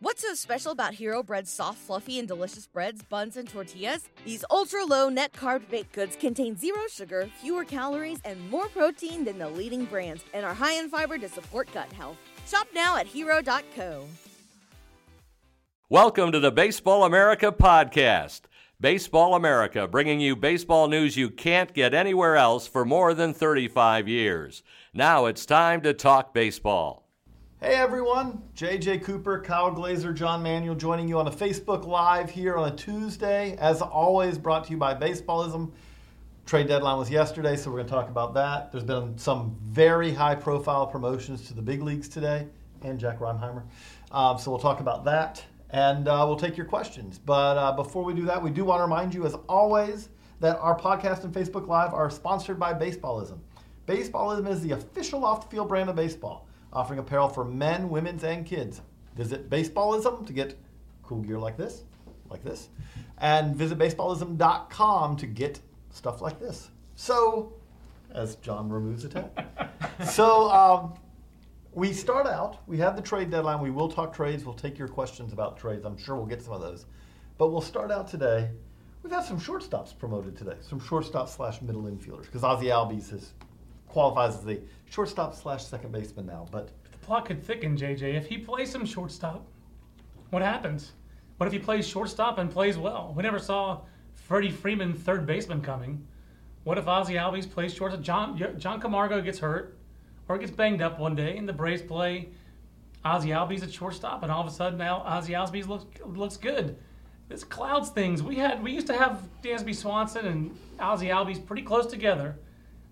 [0.00, 4.10] What's so special about Hero Bread's soft, fluffy, and delicious breads, buns, and tortillas?
[4.26, 9.24] These ultra low net carb baked goods contain zero sugar, fewer calories, and more protein
[9.24, 12.18] than the leading brands, and are high in fiber to support gut health.
[12.46, 14.06] Shop now at hero.co.
[15.88, 18.42] Welcome to the Baseball America podcast.
[18.78, 24.08] Baseball America, bringing you baseball news you can't get anywhere else for more than 35
[24.08, 24.62] years.
[24.92, 27.05] Now it's time to talk baseball.
[27.58, 32.54] Hey everyone, JJ Cooper, Kyle Glaser, John Manuel joining you on a Facebook Live here
[32.58, 33.56] on a Tuesday.
[33.58, 35.72] As always, brought to you by Baseballism.
[36.44, 38.70] Trade deadline was yesterday, so we're going to talk about that.
[38.70, 42.46] There's been some very high profile promotions to the big leagues today,
[42.82, 43.62] and Jack Reinheimer.
[44.12, 47.18] Um, so we'll talk about that, and uh, we'll take your questions.
[47.18, 50.58] But uh, before we do that, we do want to remind you, as always, that
[50.58, 53.38] our podcast and Facebook Live are sponsored by Baseballism.
[53.86, 56.45] Baseballism is the official off the field brand of baseball
[56.76, 58.82] offering apparel for men, women's, and kids.
[59.16, 60.58] Visit Baseballism to get
[61.02, 61.84] cool gear like this,
[62.28, 62.68] like this,
[63.18, 65.58] and visit baseballism.com to get
[65.90, 66.70] stuff like this.
[66.94, 67.54] So,
[68.14, 69.30] as John removes the tag.
[70.10, 70.94] so, um,
[71.72, 73.60] we start out, we have the trade deadline.
[73.60, 74.44] We will talk trades.
[74.44, 75.84] We'll take your questions about trades.
[75.84, 76.86] I'm sure we'll get some of those.
[77.38, 78.50] But we'll start out today.
[79.02, 83.32] We've had some shortstops promoted today, some shortstop slash middle infielders, because Ozzie Albies has
[83.96, 86.46] qualifies as the shortstop slash second baseman now.
[86.50, 88.02] But the plot could thicken, JJ.
[88.02, 89.46] If he plays some shortstop,
[90.28, 90.92] what happens?
[91.38, 93.14] What if he plays shortstop and plays well?
[93.16, 93.80] We never saw
[94.12, 96.06] Freddie Freeman third baseman coming.
[96.64, 98.38] What if Ozzie Albies plays shortstop?
[98.38, 99.78] Johan Camargo gets hurt
[100.28, 102.28] or gets banged up one day, and the Braves play
[103.02, 106.76] Ozzie Albies at shortstop, and all of a sudden now Ozzie Albies looks looks good.
[107.30, 108.22] This clouds things.
[108.22, 112.36] We had we used to have Dansby Swanson and Ozzie Albies pretty close together.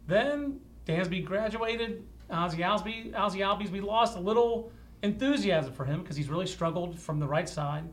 [0.07, 2.05] Then Dansby graduated.
[2.31, 4.73] Ozzie Albies, Ozzie Albies, we lost a little
[5.03, 7.85] enthusiasm for him because he's really struggled from the right side.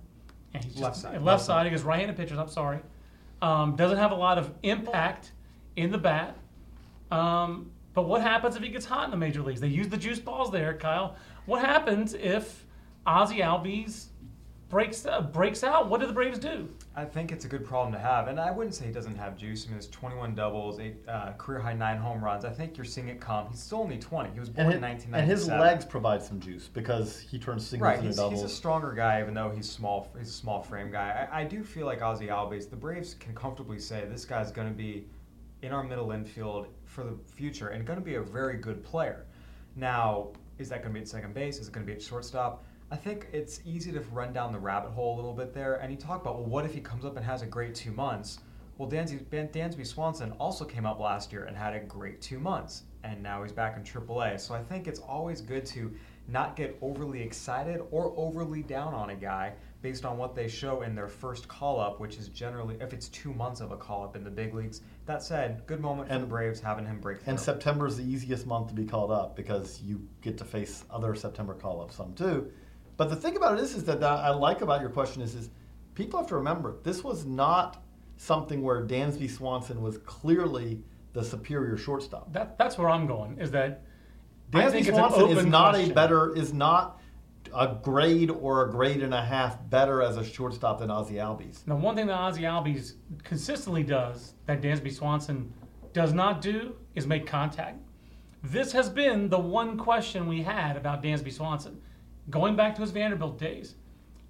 [0.53, 1.13] And he's left side.
[1.13, 2.38] Left, left side against right-handed pitchers.
[2.38, 2.79] I'm sorry.
[3.41, 5.31] Um, doesn't have a lot of impact
[5.75, 6.38] in the bat.
[7.12, 9.59] Um, but what happens if he gets hot in the major leagues?
[9.59, 11.16] They use the juice balls there, Kyle.
[11.46, 12.66] What happens if
[13.06, 14.06] Ozzie Albies
[14.69, 15.90] breaks uh, breaks out?
[15.90, 16.69] What do the Braves do?
[16.94, 19.38] I think it's a good problem to have, and I wouldn't say he doesn't have
[19.38, 19.63] juice.
[19.63, 22.44] I mean, there's 21 doubles, eight uh, career high nine home runs.
[22.44, 23.47] I think you're seeing it come.
[23.50, 24.31] He's still only 20.
[24.31, 25.19] He was born in 1997.
[25.19, 28.41] And his legs provide some juice because he turns singles right, into he's, doubles.
[28.41, 30.12] He's a stronger guy, even though he's small.
[30.19, 31.29] He's a small frame guy.
[31.31, 32.69] I, I do feel like Ozzie Albies.
[32.69, 35.06] The Braves can comfortably say this guy's going to be
[35.62, 39.25] in our middle infield for the future and going to be a very good player.
[39.78, 41.58] Now, is that going to be at second base?
[41.59, 42.66] Is it going to be at shortstop?
[42.91, 45.75] I think it's easy to run down the rabbit hole a little bit there.
[45.75, 47.91] And you talk about, well, what if he comes up and has a great two
[47.91, 48.40] months?
[48.78, 52.84] Well, Dansby, Dansby Swanson also came up last year and had a great two months,
[53.03, 54.40] and now he's back in AAA.
[54.41, 55.94] So I think it's always good to
[56.28, 60.81] not get overly excited or overly down on a guy based on what they show
[60.81, 64.03] in their first call up, which is generally if it's two months of a call
[64.03, 64.81] up in the big leagues.
[65.06, 67.31] That said, good moment for And- the Braves having him break through.
[67.31, 70.84] And September is the easiest month to be called up because you get to face
[70.90, 72.52] other September call ups some too.
[73.02, 75.50] But the thing about it is, is that I like about your question is, is
[75.96, 77.82] people have to remember this was not
[78.18, 82.32] something where Dansby Swanson was clearly the superior shortstop.
[82.32, 83.40] That, that's where I'm going.
[83.40, 83.82] Is that
[84.52, 87.02] Dansby think it's an Swanson is not a better is not
[87.56, 91.66] a grade or a grade and a half better as a shortstop than Ozzie Albies.
[91.66, 95.52] Now, one thing that Ozzie Albies consistently does that Dansby Swanson
[95.92, 97.80] does not do is make contact.
[98.44, 101.82] This has been the one question we had about Dansby Swanson.
[102.30, 103.76] Going back to his Vanderbilt days,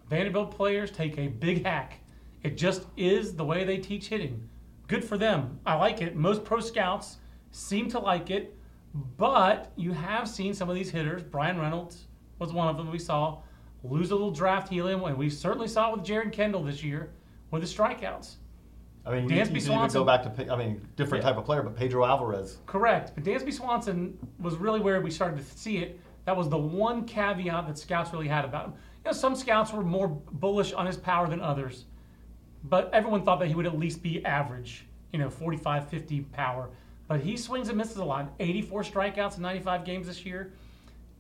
[0.09, 1.99] Vanderbilt players take a big hack.
[2.43, 4.47] It just is the way they teach hitting.
[4.87, 5.59] Good for them.
[5.65, 6.15] I like it.
[6.15, 7.17] Most pro scouts
[7.51, 8.57] seem to like it,
[9.17, 11.23] but you have seen some of these hitters.
[11.23, 12.07] Bryan Reynolds
[12.39, 13.39] was one of them we saw
[13.83, 17.11] lose a little draft helium, and we certainly saw it with Jeren Kendall this year
[17.51, 18.35] with the strikeouts.
[19.05, 21.29] I mean, Dansby you, you can even Swanson- go back to I mean different Yeah.
[21.31, 22.57] type of player, but Pedro Alvarez.
[22.67, 23.13] Correct.
[23.15, 25.99] But Dansby Swanson was really where we started to see it.
[26.25, 28.73] That was the one caveat that scouts really had about him.
[28.73, 31.85] You know, some scouts were more bullish on his power than others,
[32.63, 36.69] but everyone thought that he would at least be average, you know, 45, 50 power.
[37.07, 38.33] But he swings and misses a lot.
[38.39, 40.53] 84 strikeouts in 95 games this year.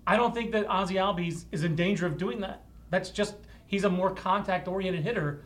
[0.05, 2.63] I don't think that Ozzie Albies is in danger of doing that.
[2.89, 3.35] That's just
[3.71, 5.43] He's a more contact oriented hitter.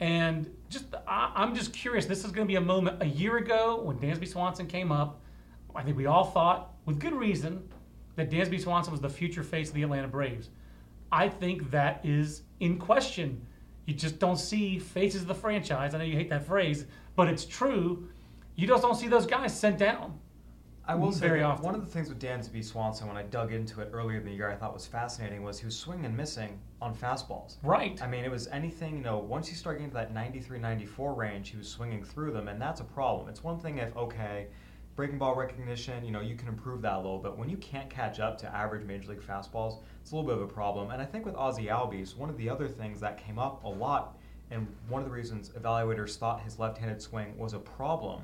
[0.00, 2.06] And just I, I'm just curious.
[2.06, 3.00] This is going to be a moment.
[3.00, 5.20] A year ago, when Dansby Swanson came up,
[5.76, 7.68] I think we all thought, with good reason,
[8.18, 10.50] that Dansby Swanson was the future face of the Atlanta Braves.
[11.12, 13.40] I think that is in question.
[13.86, 15.94] You just don't see faces of the franchise.
[15.94, 16.84] I know you hate that phrase,
[17.14, 18.08] but it's true.
[18.56, 20.18] You just don't see those guys sent down.
[20.84, 21.64] I will say very often.
[21.64, 24.32] one of the things with Dansby Swanson, when I dug into it earlier in the
[24.32, 27.56] year, I thought was fascinating was he was swinging and missing on fastballs.
[27.62, 28.02] Right.
[28.02, 31.14] I mean, it was anything, you know, once you start getting to that 93 94
[31.14, 33.28] range, he was swinging through them, and that's a problem.
[33.28, 34.48] It's one thing if, okay,
[34.98, 37.88] breaking ball recognition, you know, you can improve that a little, but when you can't
[37.88, 40.90] catch up to average major league fastballs, it's a little bit of a problem.
[40.90, 43.68] And I think with Ozzie Albies, one of the other things that came up a
[43.68, 44.18] lot,
[44.50, 48.22] and one of the reasons evaluators thought his left handed swing was a problem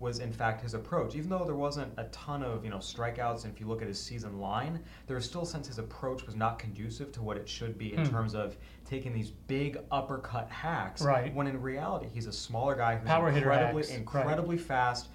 [0.00, 1.14] was in fact his approach.
[1.14, 3.86] Even though there wasn't a ton of you know strikeouts, and if you look at
[3.88, 7.36] his season line, there was still a sense his approach was not conducive to what
[7.36, 8.10] it should be in Hmm.
[8.10, 8.56] terms of
[8.86, 11.02] taking these big uppercut hacks.
[11.02, 11.34] Right.
[11.34, 13.98] When in reality, he's a smaller guy who's Power hitter incredibly right.
[13.98, 15.08] incredibly fast.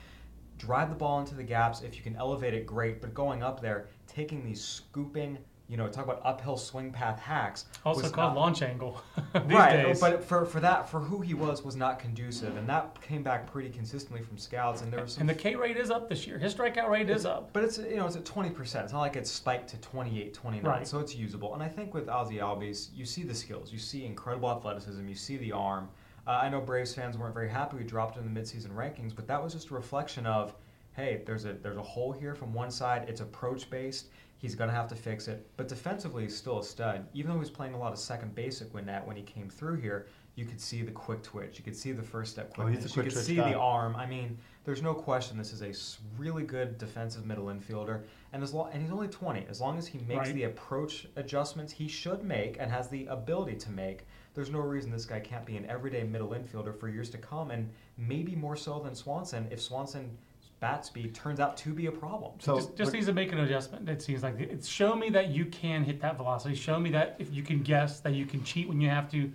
[0.59, 1.81] Drive the ball into the gaps.
[1.81, 3.01] If you can elevate it, great.
[3.01, 5.37] But going up there, taking these scooping,
[5.69, 7.65] you know, talk about uphill swing path hacks.
[7.85, 9.01] Also called not- launch angle.
[9.33, 10.01] these right, days.
[10.01, 13.49] but for, for that, for who he was, was not conducive, and that came back
[13.49, 14.81] pretty consistently from scouts.
[14.81, 16.37] And there was some and the K rate is up this year.
[16.37, 17.53] His strikeout rate is up.
[17.53, 18.83] but it's you know it's at twenty percent.
[18.83, 20.85] It's not like it's spiked to 28, 29, Right.
[20.87, 21.53] so it's usable.
[21.53, 25.15] And I think with Ozzie Albies, you see the skills, you see incredible athleticism, you
[25.15, 25.87] see the arm.
[26.29, 29.15] Uh, I know Braves fans weren't very happy we dropped him in the midseason rankings,
[29.15, 30.53] but that was just a reflection of,
[30.95, 33.05] hey, there's a there's a hole here from one side.
[33.09, 34.09] It's approach based.
[34.37, 35.49] He's gonna have to fix it.
[35.57, 37.07] But defensively, he's still a stud.
[37.15, 39.49] Even though he was playing a lot of second base at Gwinnett when he came
[39.49, 40.05] through here,
[40.35, 41.57] you could see the quick twitch.
[41.57, 42.93] You could see the first step Oh, he's a quickness.
[42.93, 43.51] quick you could see guy.
[43.51, 43.95] the arm.
[43.95, 45.73] I mean, there's no question this is a
[46.21, 48.03] really good defensive middle infielder,
[48.33, 49.47] and as long and he's only 20.
[49.49, 50.35] As long as he makes Right.
[50.35, 54.05] the approach adjustments he should make and has the ability to make,
[54.39, 57.51] there's no reason this guy can't be an everyday middle infielder for years to come,
[57.51, 60.17] and maybe more so than Swanson if Swanson's
[60.61, 62.31] bat speed turns out to be a problem.
[62.39, 63.89] So just just needs to make an adjustment.
[63.89, 66.55] It seems like it's show me that you can hit that velocity.
[66.55, 69.29] Show me that if you can guess that you can cheat when you have to.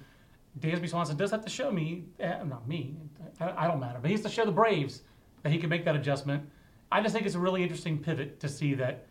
[0.60, 2.94] Dansby Swanson does have to show me, eh, not me,
[3.40, 5.02] I, I don't matter, but he has to show the Braves
[5.42, 6.48] that he can make that adjustment.
[6.92, 9.08] I just think it's a really interesting pivot to see that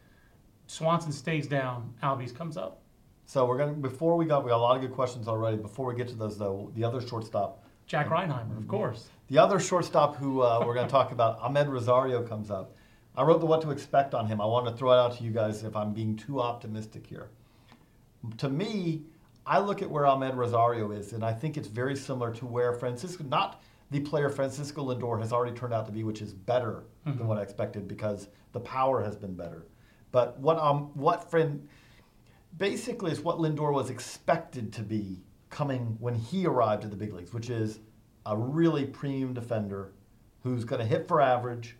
[0.67, 2.82] Swanson stays down, Albies comes up.
[3.33, 5.57] So we're gonna before we got we got a lot of good questions already.
[5.57, 9.07] Before we get to those though, the other shortstop, Jack Reinheimer, of course.
[9.27, 12.75] the other shortstop who uh, we're going to talk about, Amed Rosario comes up.
[13.17, 14.39] I wrote the what to expect on him.
[14.39, 17.31] I want to throw it out to you guys if I'm being too optimistic here.
[18.37, 19.01] To me,
[19.47, 22.71] I look at where Amed Rosario is, and I think it's very similar to where
[22.73, 26.83] Francisco, not the player Francisco Lindor has already turned out to be, which is better
[27.03, 29.65] than what I expected because the power has been better.
[30.11, 31.67] But what um what friend
[32.57, 37.13] basically is what Lindor was expected to be coming when he arrived at the big
[37.13, 37.79] leagues, which is
[38.25, 39.93] a really premium defender
[40.41, 41.77] who's going to hit for average,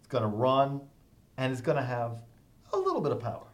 [0.00, 0.80] is going to run,
[1.36, 2.22] and is going to have
[2.72, 3.46] a little bit of power.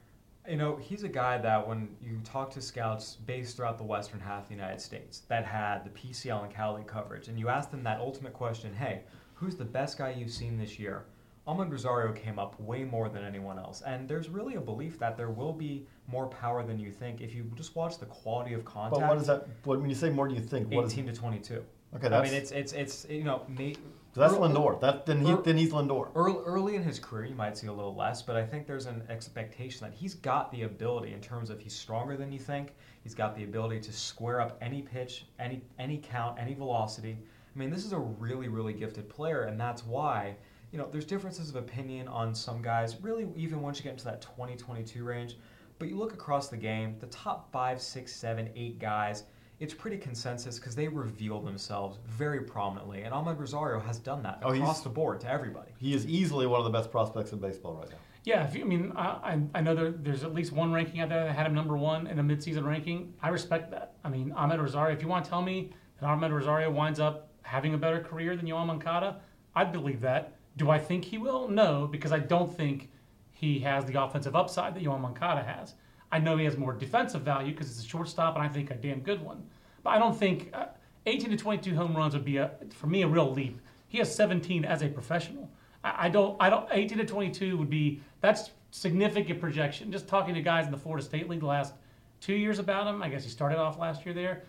[0.49, 4.21] You know, he's a guy that when you talk to scouts based throughout the western
[4.21, 7.49] half of the United States that had the PCL and Cal League coverage, and you
[7.49, 9.03] ask them that ultimate question, hey,
[9.35, 11.06] who's the best guy you've seen this year?
[11.46, 15.17] Amed Rosario came up way more than anyone else, and there's really a belief that
[15.17, 18.64] there will be more power than you think if you just watch the quality of
[18.64, 19.00] contact.
[19.00, 19.46] But what is that?
[19.64, 20.70] What, when you say more, do you think?
[20.73, 21.55] What is, 18 to 22.
[21.96, 23.79] Okay, I that's- mean, it's it's it's you know, Nate,
[24.15, 24.81] so that's ear- Lindor.
[24.81, 26.08] That then he then he's Lindor.
[26.15, 28.86] Early, early in his career, you might see a little less, but I think there's
[28.86, 32.74] an expectation that he's got the ability in terms of he's stronger than you think.
[33.03, 37.19] He's got the ability to square up any pitch, any any count, any velocity.
[37.55, 40.36] I mean, this is a really, really gifted player, and that's why
[40.74, 42.96] you know there's differences of opinion on some guys.
[43.00, 45.36] Really, even once you get into that 2022 range,
[45.78, 49.22] but you look across the game, the top five, six, seven, eight guys.
[49.60, 54.40] It's pretty consensus because they reveal themselves very prominently, and Amed Rosario has done that
[54.43, 55.70] Oh, he's- across the board to everybody.
[55.78, 57.96] He is easily one of the best prospects in baseball right now.
[58.24, 60.98] Yeah, if you, I mean, I, I- I know there, there's at least one ranking
[61.00, 63.14] out there that had him number one in a midseason ranking.
[63.22, 63.94] I respect that.
[64.02, 67.28] I mean, Amed Rosario, if you want to tell me that Amed Rosario winds up
[67.43, 69.20] having a better career than Yoan Moncada,
[69.54, 70.33] I'd believe that.
[70.56, 71.49] Do I think he will?
[71.49, 72.91] No, because I don't think
[73.32, 75.75] he has the offensive upside that Yoan Moncada has.
[76.13, 78.75] I know he has more defensive value because it's a shortstop, and I think a
[78.75, 79.43] damn good one.
[79.82, 80.67] But I don't think uh,
[81.06, 83.61] 18 to 22 home runs would be a, for me a real leap.
[83.89, 85.51] He has 17 as a professional.
[85.82, 86.37] I, I don't.
[86.41, 86.69] I don't.
[86.70, 89.91] 18 to 22 would be that's significant projection.
[89.91, 91.75] Just talking to guys in the Florida State League the last
[92.20, 93.03] two years about him.
[93.03, 94.44] I guess he started off last year there.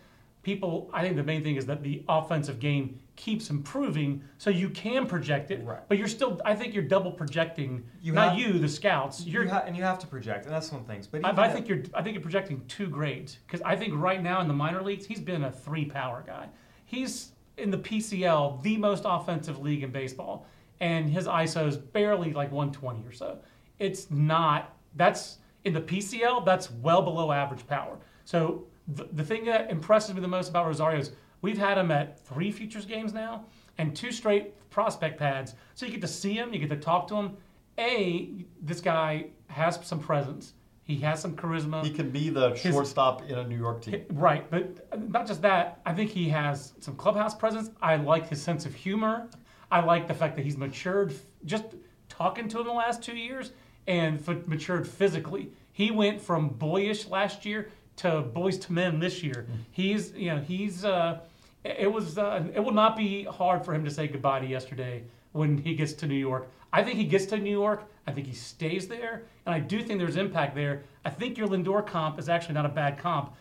[0.46, 4.70] People, I think the main thing is that the offensive game keeps improving, so you
[4.70, 5.64] can project it.
[5.64, 5.82] Right.
[5.90, 7.84] But you're still, I think you're double projecting.
[8.00, 9.26] You not have- you, the scouts.
[9.26, 11.04] You're, You ha- and you have to project, and that's one thing.
[11.12, 11.84] But I, but I think you're.
[11.96, 15.06] I think you're projecting two grades because I think right now in the minor leagues
[15.08, 16.48] he's been a three power guy.
[16.86, 20.46] He's in the PCL, the most offensive league in baseball,
[20.80, 23.40] and his ISO is barely like 120 or so.
[23.80, 24.78] It's not.
[24.96, 26.46] That's in the PCL.
[26.46, 27.98] That's well below average power.
[28.26, 31.12] So the, the thing that impresses me the most about Rosario is
[31.42, 33.46] we've had him at three futures games now
[33.78, 35.56] and two straight prospect pads.
[35.74, 37.38] So you get to see him, you get to talk to him.
[37.78, 40.54] A, this guy has some presence.
[40.84, 41.84] He has some charisma.
[41.84, 44.06] He can be the shortstop in a New York team.
[44.12, 45.82] Right, but uh, not just that.
[45.86, 47.72] I think he has some clubhouse presence.
[47.82, 49.28] I like his sense of humor.
[49.72, 51.16] I like the fact that he's matured.
[51.46, 51.66] Just
[52.08, 53.52] talking to him the last two years
[53.88, 55.52] and f- matured physically.
[55.72, 59.48] He went from boyish last year to boys to men this year.
[59.72, 60.86] He's, you know, he's.
[60.86, 61.20] Uh,
[61.64, 62.18] it was.
[62.18, 65.76] Uh, it will not be hard for him to say goodbye to yesterday when he
[65.76, 66.48] gets to New York.
[66.72, 67.84] I think he gets to New York.
[68.08, 70.84] I think he stays there, and I do think there's impact there.
[71.04, 73.34] I think your Lindor comp is actually not a bad comp.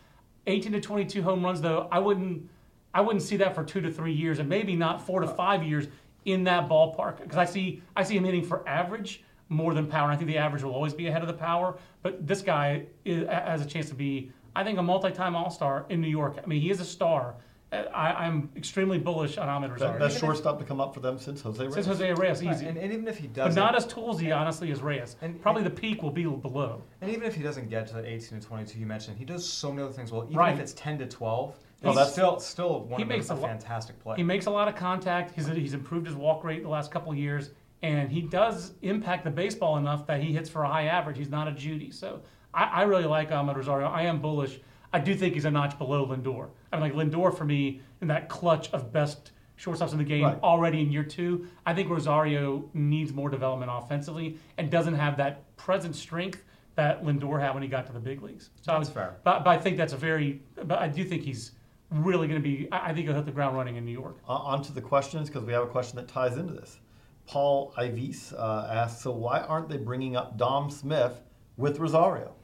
[0.47, 2.49] 18 to 22 home runs, though, I wouldn't.
[2.95, 5.65] I wouldn't see that for two to three years, and maybe not four to five
[5.65, 5.89] years
[6.25, 7.21] in that ballpark.
[7.21, 10.05] Because I see, I see him hitting for average more than power.
[10.05, 11.77] And I think the average will always be ahead of the power.
[12.03, 16.01] But this guy is, has a chance to be, I think, a multi-time All-Star in
[16.01, 16.39] New York.
[16.43, 17.35] I mean, he is a star.
[17.73, 19.99] I, I'm extremely bullish on Amed Be- Rosario.
[19.99, 21.75] Best shortstop to come up for them since Jose Reyes.
[21.75, 22.67] Since Jose Reyes, Right, easy.
[22.67, 25.17] and, and even if he doesn't, not as toolsy, honestly, as Reyes.
[25.23, 26.83] And- Probably the peak will be below.
[27.01, 29.45] and even if he doesn't get to the 18 to 22 you mentioned, he does
[29.45, 30.23] so many other things well.
[30.25, 30.55] Even Right.
[30.55, 33.43] if it's 10 to 12, Oh, that's- still still one He of makes those, a
[33.43, 34.17] a fantastic play.
[34.17, 35.35] He makes a lot of contact.
[35.35, 37.51] He's, he's improved his walk rate the last couple of years,
[37.83, 41.19] and he does impact the baseball enough that he hits for a high average.
[41.19, 42.21] He's not a Judy, so
[42.55, 43.89] I, I really like Amed Rosario.
[43.89, 44.61] I am bullish.
[44.93, 46.51] I do think he's a notch below Lindor.
[46.73, 50.25] I mean, like Lindor for me in that clutch of best shortstops in the game
[50.25, 50.39] Right.
[50.43, 51.47] already in year two.
[51.67, 56.43] I think Rosario needs more development offensively and doesn't have that present strength
[56.77, 58.51] that Lindor had when he got to the big leagues.
[58.63, 59.17] So I was, fair.
[59.23, 60.43] But, but I think that's a very.
[60.65, 61.53] But I do think he's
[61.91, 62.69] really going to be.
[62.73, 64.17] I, I think he'll hit the ground running in New York.
[64.29, 66.79] Uh, on to the questions because we have a question that ties into this.
[67.27, 71.23] Paul Ivis uh, asks, so why aren't they bringing up Dom Smith
[71.57, 72.35] with Rosario?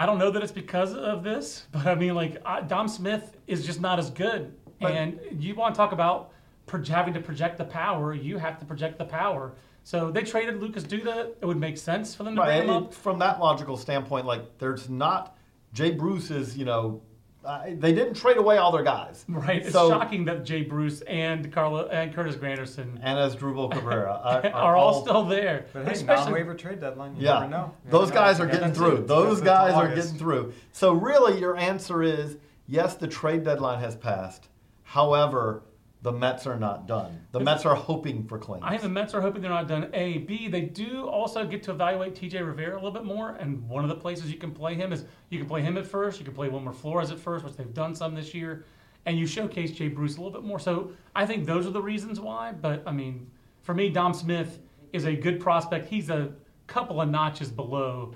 [0.00, 3.36] I don't know that it's because of this, but I mean, like uh, Dom Smith
[3.46, 4.54] is just not as good.
[4.80, 6.32] But- and you want to talk about
[6.64, 9.52] pro- having to project the power, you have to project the power.
[9.84, 11.32] So they traded Lucas Duda.
[11.42, 12.94] It would make sense for them to Right, bring him up.
[12.94, 15.36] from that logical standpoint, like there's not
[15.74, 17.02] Jay Bruce is you know
[17.44, 19.62] uh, they didn't trade away all their guys, Right.
[19.62, 24.46] It's So- shocking that Jay Bruce and Carlo and Curtis Granderson And Asdrubal Cabrera are,
[24.54, 25.64] are, all still there.
[25.72, 27.16] but hey, Especially- non-waiver trade deadline.
[27.16, 27.74] You Yeah, never know.
[27.86, 28.44] You those never guys know.
[28.44, 28.96] are getting that's through.
[28.96, 29.06] it.
[29.08, 29.72] Those That's it.
[29.72, 30.52] guys are getting through.
[30.72, 32.94] So really, your answer is yes.
[32.96, 34.48] The trade deadline has passed.
[34.82, 35.62] However,
[36.02, 37.26] the Mets are not done.
[37.32, 38.62] The Mets are hoping for claims.
[38.64, 39.90] I think the Mets are hoping they're not done.
[39.92, 43.30] A, B, they do also get to evaluate TJ Rivera a little bit more.
[43.30, 45.86] And one of the places you can play him is you can play him at
[45.86, 46.18] first.
[46.18, 48.64] You can play Wilmer Flores at first, which they've done some this year.
[49.04, 50.58] And you showcase Jay Bruce a little bit more.
[50.58, 52.52] So I think those are the reasons why.
[52.52, 53.30] But I mean,
[53.62, 54.58] for me, Dom Smith
[54.94, 55.86] is a good prospect.
[55.88, 56.32] He's a
[56.66, 58.14] couple of notches below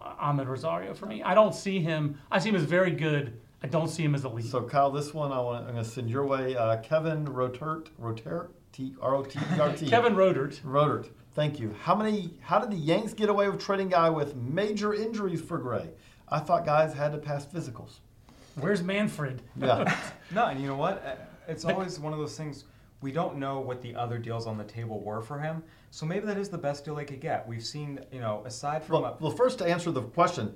[0.00, 1.22] uh, Amed Rosario for me.
[1.22, 2.18] I don't see him.
[2.32, 3.38] I see him as very good.
[3.62, 4.46] I don't see him as elite.
[4.46, 6.56] So Kyle, this one I want I'm going to send your way.
[6.56, 9.86] Uh, Kevin Rotert, Rotert, T R O T E R T.
[9.90, 10.60] Kevin Rodert.
[10.64, 11.08] Rotert.
[11.34, 11.74] Thank you.
[11.82, 12.34] How many?
[12.40, 15.90] How did the Yanks get away with trading guy with major injuries for Gray?
[16.28, 17.98] I thought guys had to pass physicals.
[18.56, 19.42] Where's Manfred?
[19.56, 19.96] Yeah.
[20.34, 21.04] No, and you know what?
[21.04, 21.14] Uh,
[21.46, 22.64] It's always one of those things.
[23.02, 26.24] We don't know what the other deals on the table were for him, so maybe
[26.24, 27.46] that is the best deal they could get.
[27.46, 30.54] We've seen, you know, aside from well, well, first to answer the question,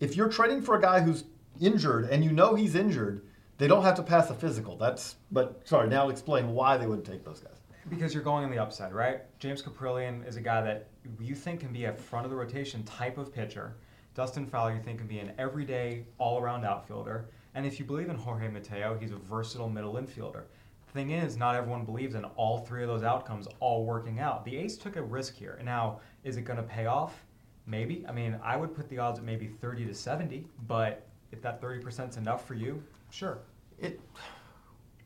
[0.00, 1.24] if you're trading for a guy who's
[1.60, 3.24] injured and you know he's injured,
[3.58, 4.76] they don't have to pass a physical.
[4.76, 5.16] That's.
[5.30, 7.56] But sorry, now explain why they wouldn't take those guys.
[7.88, 9.22] Because you're going on the upside, right?
[9.38, 10.88] James Kaprielian is a guy that
[11.20, 13.76] you think can be a front of the rotation type of pitcher.
[14.14, 17.28] Dustin Fowler, you think can be an everyday, all around outfielder.
[17.54, 20.42] And if you believe in Jorge Mateo, he's a versatile middle infielder.
[20.86, 24.44] The thing is, not everyone believes in all three of those outcomes all working out.
[24.44, 25.58] The A's took a risk here.
[25.64, 27.24] Now, is it going to pay off?
[27.66, 28.04] Maybe.
[28.08, 31.60] I mean, I would put the odds at maybe 30 to 70, but if that
[31.60, 33.38] 30% is enough for you, sure.
[33.78, 34.00] It.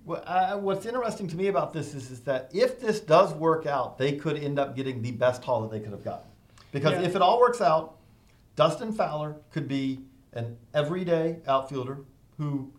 [0.05, 3.67] What, uh, what's interesting to me about this is, is that if this does work
[3.67, 6.29] out, they could end up getting the best haul that they could have gotten.
[6.73, 7.07] Because Yeah.
[7.07, 7.99] if it all works out,
[8.57, 10.01] Dustin Fowler could be
[10.33, 12.01] an everyday outfielder
[12.39, 12.73] who,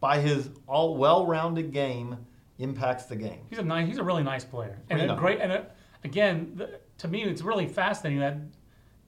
[0.00, 2.26] by his all well-rounded game,
[2.58, 3.40] impacts the game.
[3.50, 3.86] He's a nice.
[3.86, 5.40] He's a really nice player, and a great.
[5.40, 5.66] And a,
[6.04, 8.36] again, the, to me, it's really fascinating that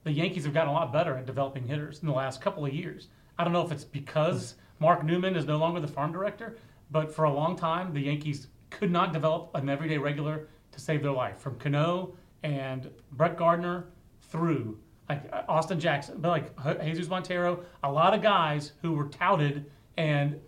[0.03, 2.73] the Yankees have gotten a lot better at developing hitters in the last couple of
[2.73, 3.07] years.
[3.37, 6.57] I don't know if it's because Mark Newman is no longer the farm director,
[6.91, 11.03] but for a long time, the Yankees could not develop an everyday regular to save
[11.03, 11.37] their life.
[11.39, 13.85] From Cano and Brett Gardner
[14.21, 14.79] through
[15.09, 19.65] like uh, Austin Jackson, but like Jesus Montero, a lot of guys who were touted,
[19.97, 20.39] and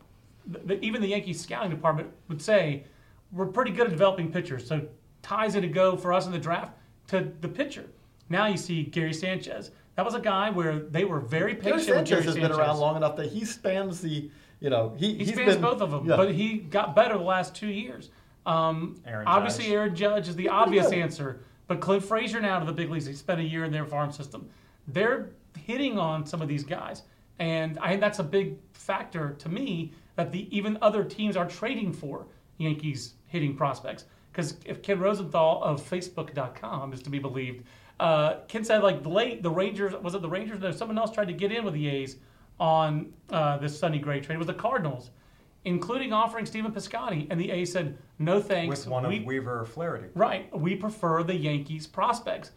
[0.46, 2.84] the, even the Yankees scouting department would say
[3.32, 4.68] we're pretty good at developing pitchers.
[4.68, 4.88] So
[5.22, 6.74] ties it to go for us in the draft
[7.08, 7.86] to the pitcher.
[8.30, 9.72] Now you see Gary Sanchez.
[10.00, 11.66] That was a guy where they were very patient.
[11.66, 14.96] Gary Sanchez with Gary has been around long enough that he spans the, you know,
[14.98, 16.16] he, He he's spans been, both of them, yeah.
[16.16, 18.10] but he got better the last two years.
[18.46, 19.74] Um, Aaron obviously, Judge.
[19.74, 21.00] Aaron Judge is the obvious good.
[21.00, 23.08] answer, but Clint Frazier now to the big leagues.
[23.08, 24.48] He spent a year in their farm system.
[24.88, 27.02] They're hitting on some of these guys,
[27.40, 31.46] and I think that's a big factor to me that the even other teams are
[31.46, 32.26] trading for
[32.58, 34.06] Yankees hitting prospects.
[34.32, 37.66] Because if Ken Rosenthal of Facebook.com is to be believed,
[38.00, 40.60] uh, Ken said like the late the Rangers was it the Rangers?
[40.60, 42.18] No, someone else tried to get in with the A's
[42.60, 44.36] on uh, this Sonny Gray trade.
[44.36, 45.12] It was the Cardinals,
[45.66, 48.80] including offering Stephen Piscotty, and the A's said no thanks.
[48.80, 50.08] with one We- of Weaver or Flaherty.
[50.16, 50.56] Right.
[50.58, 52.52] We prefer the Yankees prospects.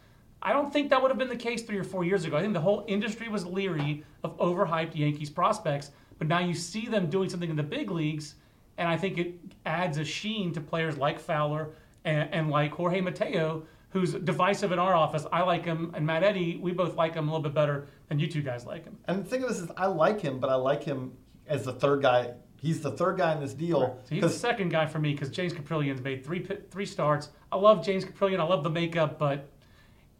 [0.44, 2.36] I don't think that would have been the case three or four years ago.
[2.36, 6.86] I think the whole industry was leery of overhyped Yankees prospects, but now you see
[6.86, 8.34] them doing something in the big leagues,
[8.76, 9.34] and I think it
[9.66, 11.70] adds a sheen to players like Fowler
[12.04, 15.26] and, and like Jorge Mateo, who's divisive in our office.
[15.32, 18.18] I like him, and Matt Eddy, we both like him a little bit better than
[18.18, 18.96] you two guys like him.
[19.06, 21.12] And the thing of this is, I like him, but I like him
[21.46, 22.32] as the third guy.
[22.56, 23.98] He's the third guy in this deal.
[24.04, 27.30] So he's the 'cause- second guy for me because James Kaprielian's made three three starts.
[27.50, 28.38] I love James Caprillian.
[28.40, 29.48] I love the makeup, but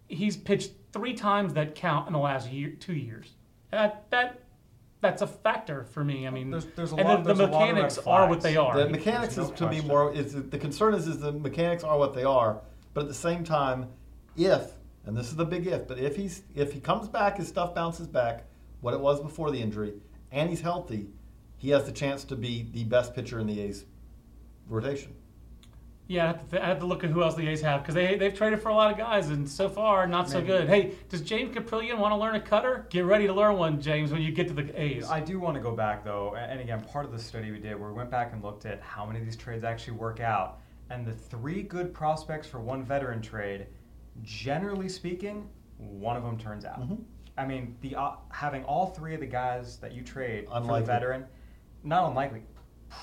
[0.08, 3.34] he's pitched three times that count in the last year, two years.
[3.70, 4.40] That that
[5.00, 6.26] that's a factor for me.
[6.26, 8.28] I mean, There's- there's a and lot- the, the there's a lot of mechanics are
[8.28, 8.76] what they are.
[8.76, 10.12] The mechanics There's is no to me more.
[10.12, 12.60] Is the concern is is the mechanics are what they are,
[12.94, 13.88] but at the same time,
[14.37, 14.72] if
[15.04, 17.75] and this is the big if, but if he's if he comes back, his stuff
[17.75, 18.44] bounces back,
[18.80, 19.94] what it was before the injury,
[20.30, 21.08] and he's healthy,
[21.56, 23.84] he has the chance to be the best pitcher in the A's
[24.68, 25.14] rotation.
[26.08, 27.82] Yeah, I have, to th- I have to look at who else the A's have
[27.82, 30.68] because they they've traded for a lot of guys and so far not so good.
[30.68, 32.87] Hey, does James Kaprielian want to learn a cutter?
[32.90, 35.08] Get ready to learn one, James, when you get to the A's.
[35.08, 37.78] I do want to go back though, and again, part of the study we did,
[37.78, 40.61] where we went back and looked at how many of these trades actually work out,
[40.92, 43.66] and the three good prospects for one veteran trade,
[44.22, 46.81] generally speaking, one of them turns out.
[46.81, 46.96] Mm-hmm.
[47.38, 50.83] I mean, the uh, having all three of the guys that you trade for a
[50.83, 51.24] veteran,
[51.83, 52.42] not unlikely.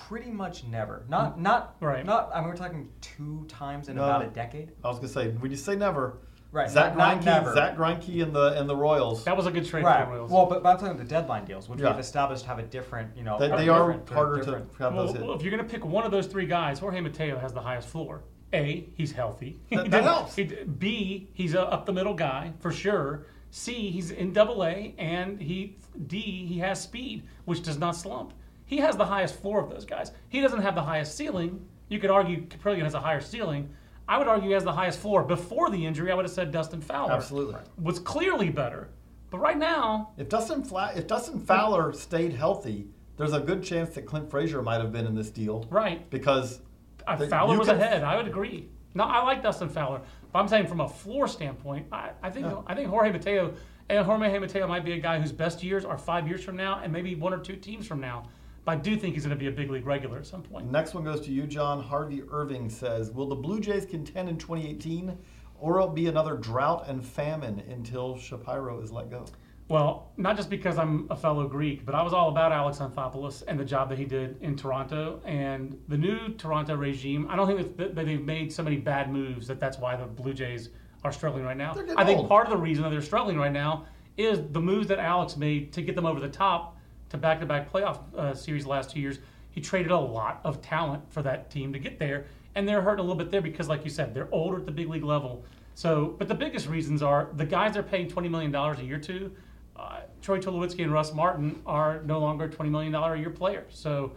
[0.08, 1.04] Pretty much never.
[1.10, 2.06] Not not Right.
[2.06, 2.30] Not.
[2.32, 4.04] I mean, we're talking two times in No.
[4.04, 4.72] about a decade.
[4.84, 6.20] I was gonna say when you say never,
[6.52, 7.54] Right, Zach not- not Greinke, never.
[7.54, 9.24] Zach Greinke and the and the Royals.
[9.26, 10.00] that was a good trade Right.
[10.04, 10.32] for the Royals.
[10.32, 11.92] Well, but, but I'm talking the deadline deals, which Yeah.
[11.92, 14.06] we've established have a different, you know, They, are they are different.
[14.08, 14.78] They're harder different.
[14.78, 15.26] to have Well, those hit.
[15.26, 17.62] well, if you're going to pick one of those three guys, Jorge Mateo has the
[17.62, 18.24] highest floor.
[18.52, 19.60] A, he's healthy.
[19.70, 20.36] That- He that helps.
[20.36, 23.26] he d- B, he's a up the middle guy for sure.
[23.52, 28.34] C, he's in Double A, and he D, he has speed, which does not slump.
[28.66, 30.12] He has the highest floor of those guys.
[30.30, 31.64] He doesn't have the highest ceiling.
[31.90, 33.70] You could argue Kaprielian has a higher ceiling.
[34.10, 35.24] I would argue he has the highest floor.
[35.24, 37.56] Before the injury, I would have said Dustin Fowler Absolutely.
[37.80, 38.90] was clearly better.
[39.30, 43.92] But right now, If Dustin Fla- if Dustin Fowler stayed healthy, there's a good chance
[43.94, 45.68] that Clint Frazier might have been in this deal.
[45.70, 46.60] right, Because
[47.06, 48.04] Uh, the- Fowler was can- ahead.
[48.04, 48.68] I would agree.
[48.96, 50.02] No, I like Dustin Fowler,
[50.34, 53.54] but I'm saying from a floor standpoint, I, I think I think Jorge Mateo
[53.90, 56.80] and Jorge Mateo might be a guy whose best years are five years from now,
[56.84, 58.24] and maybe one or two teams from now.
[58.70, 60.72] But I do think he's going to be a big league regular at some point.
[60.72, 61.82] Next one goes to you, John.
[61.82, 65.18] Harvey Irving says, "Will the Blue Jays contend in 2018,
[65.60, 69.26] or will be another drought and famine until Shapiro is let go?"
[69.70, 73.42] Well, not just because I'm a fellow Greek, but I was all about Alex Anthopoulos
[73.48, 77.26] and the job that he did in Toronto and the new Toronto regime.
[77.28, 80.06] I don't think that, that they've made so many bad moves that that's why the
[80.06, 80.70] Blue Jays
[81.04, 81.72] are struggling right now.
[81.98, 82.30] I think old.
[82.30, 85.74] part of the reason that they're struggling right now is the moves that Alex made
[85.74, 86.76] to get them over the top
[87.10, 89.20] to back-to-back playoff uh, series last two years.
[89.52, 93.00] He traded a lot of talent for that team to get there, and they're hurting
[93.00, 95.44] a little bit there because, like you said, they're older at the big league level.
[95.74, 99.00] So, but the biggest reasons are the guys they're paying twenty million dollars a year
[99.00, 99.32] to.
[99.76, 103.74] Uh, Troy Tulowitzki and Russ Martin are no longer twenty million dollar a year players.
[103.74, 104.12] So,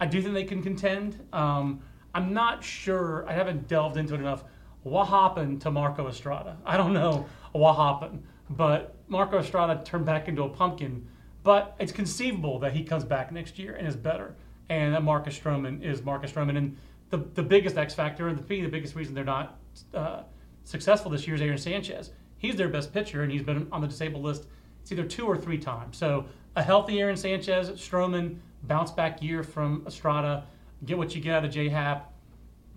[0.00, 1.20] I do think they can contend.
[1.32, 1.80] Um,
[2.14, 3.28] I'm not sure.
[3.28, 4.44] I haven't delved into it enough.
[4.82, 6.56] What happened to Marco Estrada?
[6.66, 11.06] I don't know what happened, but Marco Estrada turned back into a pumpkin.
[11.44, 14.34] But it's conceivable that he comes back next year and is better,
[14.70, 16.56] and that Marcus Stroman is Marcus Stroman.
[16.56, 16.76] And
[17.10, 19.58] the the biggest X factor, and the the biggest reason they're not
[19.92, 20.22] uh,
[20.64, 22.10] successful this year is Aaron Sanchez.
[22.38, 24.46] He's their best pitcher, and he's been on the disabled list.
[24.82, 25.96] It's either two or three times.
[25.96, 26.26] So
[26.56, 30.44] a healthy Aaron Sanchez, Stroman, bounce back year from Estrada,
[30.84, 32.12] get what you get out of J Hap.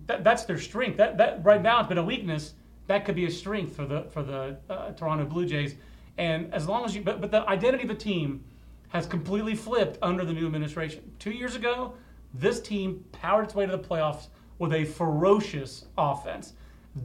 [0.08, 0.98] That, that's their strength.
[0.98, 2.54] That that right now it's been a weakness.
[2.88, 5.76] That could be a strength for the for the uh, Toronto Blue Jays.
[6.18, 8.44] And as long as you, but, but the identity of the team,
[8.90, 11.12] has completely flipped under the new administration.
[11.20, 11.94] Two years ago,
[12.34, 14.28] this team powered its way to the playoffs
[14.60, 16.54] with a ferocious offense.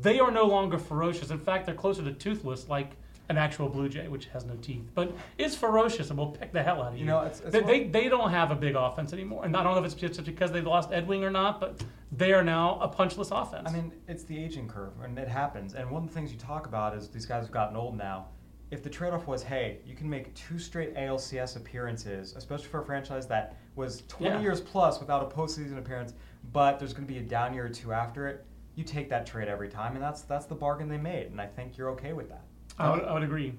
[0.00, 1.30] They are no longer ferocious.
[1.30, 2.92] In fact, they're closer to toothless, like
[3.28, 6.62] an actual blue jay, which has no teeth, but is ferocious and will pick the
[6.62, 7.00] hell out of you.
[7.00, 9.62] You know, it's- it's they, they, they don't have a big offense anymore, and I
[9.62, 12.78] don't know if it's just because they've lost Edwin or not, but they are now
[12.80, 13.68] a punchless offense.
[13.68, 15.74] I mean, it's the aging curve, and it happens.
[15.74, 18.26] And one of the things you talk about is these guys have gotten old now.
[18.72, 22.84] If the trade-off was, hey, you can make two straight ALCS appearances, especially for a
[22.84, 24.40] franchise that was 20 Yeah.
[24.40, 26.14] years plus without a postseason appearance,
[26.54, 29.26] but there's going to be a down year or two after it, you take that
[29.26, 31.26] trade every time, and that's that's the bargain they made.
[31.26, 32.44] And I think you're okay with that.
[32.78, 33.52] I would, I would agree.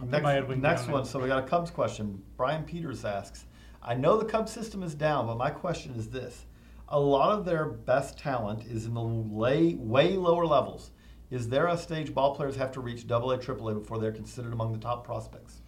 [0.00, 1.04] I'll put my Next, Edwin next one.
[1.04, 2.22] So we got a Cubs question.
[2.38, 3.44] Brian Peters asks,
[3.82, 6.46] I know the Cubs system is down, but my question is this:
[6.88, 10.92] A lot of their best talent is in the lay, way lower levels.
[11.34, 14.12] Is there a stage ball players have to reach Double A, Triple A before they're
[14.12, 15.62] considered among the top prospects?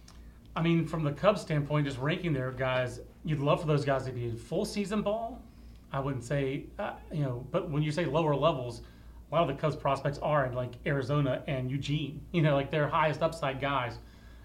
[0.55, 4.05] I mean, from the Cubs standpoint, just ranking their guys, you'd love for those guys
[4.05, 5.41] to be full season ball.
[5.91, 8.81] I wouldn't say, uh, you know, but when you say lower levels,
[9.29, 12.21] a lot of the Cubs prospects are in like Arizona and Eugene.
[12.31, 13.99] You know, like their highest upside guys.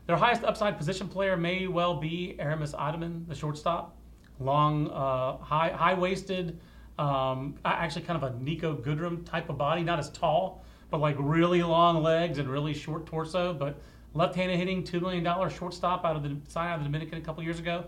[0.06, 3.96] Their highest upside position player may well be Aramis Ademan, the shortstop.
[4.40, 6.58] Long, uh, high, high waisted,
[6.98, 11.16] um, actually kind of a Niko Goodrum type of body, not as tall, but like
[11.18, 13.52] really long legs and really short torso.
[13.55, 13.81] But
[14.14, 17.22] left-handed hitting, two million dollar shortstop out of the signed out of the Dominican a
[17.22, 17.85] couple years ago.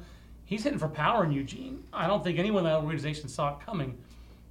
[0.47, 1.85] He's hitting for power in Eugene.
[1.93, 3.97] I don't think anyone in that organization saw it coming.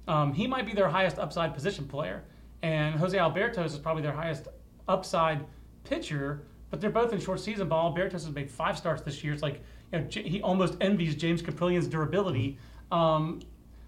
[0.08, 2.22] Um, he might be their highest upside position player,
[2.62, 4.48] and Jose Albertos is probably their highest
[4.88, 5.44] upside
[5.82, 6.42] pitcher.
[6.70, 7.92] But they're both in short season ball.
[7.92, 9.32] Albertos has made five starts this year.
[9.32, 9.60] It's like
[9.92, 12.56] you know, he almost envies James Kaprielian's durability.
[12.92, 13.40] Um,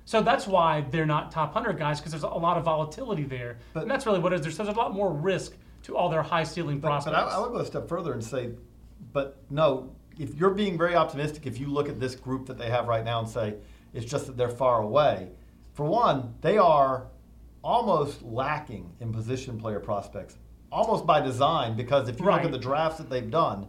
[0.06, 3.58] so that's why they're not top hundred guys because there's a lot of volatility there,
[3.74, 4.42] But- and that's really what it is.
[4.42, 7.16] There's, there's a lot more risk to all their high ceiling But, prospects.
[7.16, 8.50] but I, I would go a step further and say,
[9.12, 12.70] but no, if you're being very optimistic, if you look at this group that they
[12.70, 13.56] have right now and say
[13.92, 15.28] it's just that they're far away,
[15.74, 17.08] for one, they are
[17.62, 20.38] almost lacking in position player prospects,
[20.72, 23.66] almost by design, because if you look at the drafts that they've done,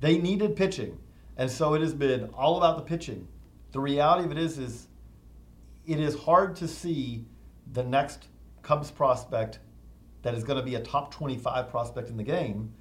[0.00, 0.98] they needed pitching.
[1.36, 3.28] And so it has been all about the pitching.
[3.72, 4.85] The reality of it is, is
[5.86, 7.24] it is hard to see
[7.72, 8.26] the next
[8.62, 9.60] Cubs prospect
[10.22, 12.72] that is going to be a top 25 prospect in the game.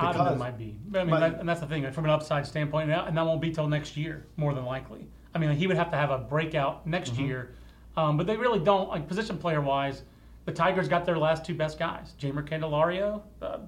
[0.00, 0.76] Ademan might be.
[0.94, 3.16] I mean, But- that, and that's the thing from an upside standpoint, and that, and
[3.16, 5.06] that won't be till next year, more than likely.
[5.34, 7.24] I mean, he would have to have a breakout next Mm-hmm.
[7.24, 7.54] year,
[7.96, 8.88] um, but they really don't.
[8.88, 10.02] Like position player wise,
[10.44, 13.22] the Tigers got their last two best guys, Jeimer Candelario.
[13.40, 13.58] Uh,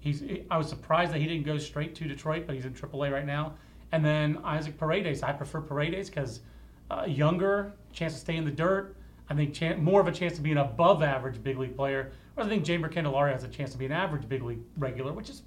[0.00, 0.22] he's.
[0.50, 3.26] I was surprised that he didn't go straight to Detroit, but he's in AAA right
[3.26, 3.54] now.
[3.92, 5.22] And then Isaac Paredes.
[5.22, 6.40] I prefer Paredes because
[6.92, 8.96] uh, younger, chance to stay in the dirt.
[9.30, 12.12] I think chan- more of a chance to be an above average big league player.
[12.34, 15.12] Whereas I think Jeimer Candelario has a chance to be an average big league regular,
[15.12, 15.42] which is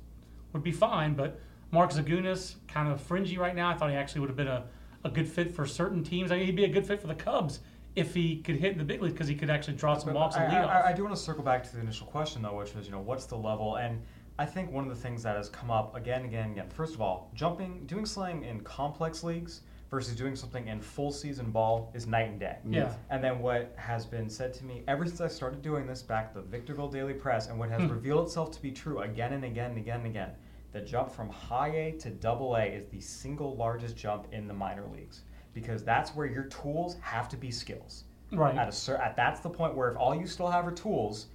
[0.53, 1.13] would be fine.
[1.13, 1.39] But
[1.71, 3.69] Mark Zagunis, kind of fringy right now.
[3.69, 4.65] I thought he actually would have been a,
[5.03, 6.31] a good fit for certain teams.
[6.31, 7.60] I mean, he'd be a good fit for the Cubs
[7.95, 10.36] if he could hit in the big league because he could actually draw some walks
[10.36, 10.95] and lead I, I off.
[10.95, 13.25] do want to circle back to the initial question though, which was, you know, what's
[13.25, 13.77] the level?
[13.77, 14.01] And
[14.38, 16.69] I think one of the things that has come up again, and again, and again.
[16.69, 21.51] First of all, jumping, doing slang in complex leagues versus doing something in full season
[21.51, 22.57] ball is night and day.
[22.67, 22.93] Yeah.
[23.09, 26.33] And then what has been said to me ever since I started doing this back
[26.33, 27.89] the Victorville Daily Press, and what has Hmm.
[27.89, 30.31] revealed itself to be true again and again and again and again,
[30.71, 34.53] the jump from high A to double A is the single largest jump in the
[34.53, 35.21] minor leagues
[35.53, 38.03] because that's where your tools have to be skills.
[38.31, 38.55] Right.
[38.57, 41.27] At a cer- at that's the point where if all you still have are tools,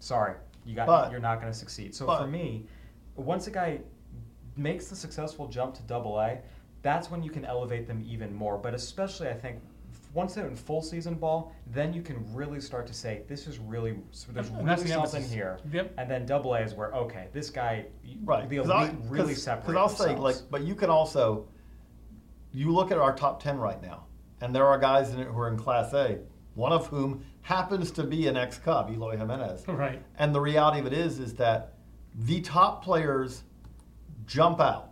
[0.00, 1.94] sorry, you got But- you're not going to succeed.
[1.94, 2.66] So but- for me,
[3.14, 3.80] once a guy
[4.56, 6.38] makes the successful jump to double A,
[6.82, 8.58] that's when you can elevate them even more.
[8.58, 9.60] But especially, I think
[10.14, 13.58] once they're in full season ball, then you can really start to say this is
[13.58, 15.58] really so there's And really the something here.
[15.72, 15.94] Yep.
[15.96, 17.86] And then double A is where okay, this guy
[18.24, 18.48] Right.
[18.48, 19.72] the 'Cause elite I- really 'cause- separate.
[19.72, 21.46] Because I'll say, like, but you can also,
[22.52, 24.04] you look at our top 10 right now,
[24.40, 26.18] and there are guys in it who are in Class A,
[26.54, 29.64] one of whom happens to be an ex Cub, Eloy Jimenez.
[29.68, 30.02] Right.
[30.18, 31.74] And the reality of it is, is that
[32.14, 33.44] the top players
[34.26, 34.91] jump out,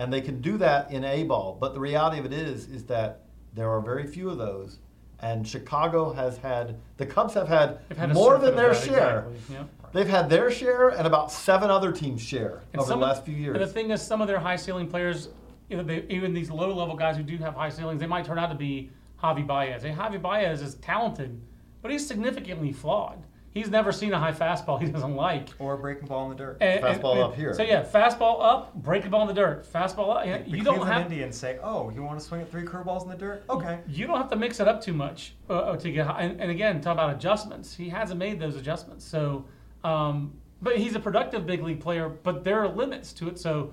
[0.00, 1.58] and they can do that in A ball.
[1.60, 3.20] But the reality of it is, is that
[3.52, 4.78] there are very few of those.
[5.18, 9.26] And Chicago has had, the Cubs have had, had more than their that, share.
[9.28, 9.68] exactly, yep.
[9.92, 13.34] They've had their share and about seven other teams' share And over the last few
[13.34, 13.56] years.
[13.56, 15.28] And the thing is, some of their high ceiling players,
[15.68, 18.24] you know, they, even these low level guys who do have high ceilings, they might
[18.24, 18.90] turn out to be
[19.22, 19.84] Javi Baez.
[19.84, 21.38] And Javi Baez is talented,
[21.82, 23.22] but he's significantly flawed.
[23.52, 25.48] He's never seen a high fastball he doesn't like.
[25.58, 26.58] or a breaking ball in the dirt.
[26.60, 27.52] And- and- Fastball and- up here.
[27.52, 29.66] So yeah, fastball up, breaking ball in the dirt.
[29.70, 30.24] Fastball up.
[30.24, 33.08] The You don't have Indians say, "Oh, you want to swing at three curveballs in
[33.10, 33.42] the dirt?
[33.50, 36.22] Okay." you don't have to mix it up too much uh, to get high.
[36.22, 37.74] And, and again, talk about adjustments.
[37.74, 39.04] He hasn't made those adjustments.
[39.04, 39.44] So,
[39.82, 40.32] um,
[40.62, 42.08] but he's a productive big league player.
[42.08, 43.38] But there are limits to it.
[43.38, 43.72] So,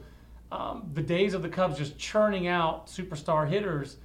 [0.51, 3.97] um, the days of the Cubs just churning out superstar hitters,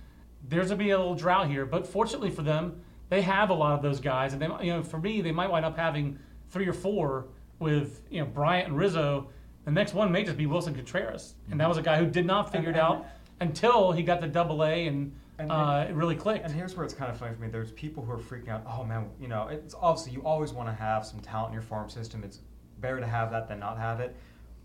[0.49, 1.65] there's gonna be a little drought here.
[1.65, 2.83] But fortunately for them,
[3.13, 5.51] they have a lot of those guys, and they, you know, for me, they might
[5.51, 7.27] wind up having three or four
[7.59, 9.29] with you know Bryant and Rizzo.
[9.67, 12.25] The next one may just be Willson Contreras, and that was a guy who did
[12.25, 13.07] not figure it And- out
[13.41, 16.47] until he got the Double A, and, And- uh, it really clicked.
[16.47, 17.49] And here's where it's kind of funny for me.
[17.49, 18.63] There's people who are freaking out.
[18.67, 21.63] Oh man, you know, it's obviously you always want to have some talent in your
[21.63, 22.25] farm system.
[22.25, 22.41] It's
[22.81, 24.17] better to have that than not have it.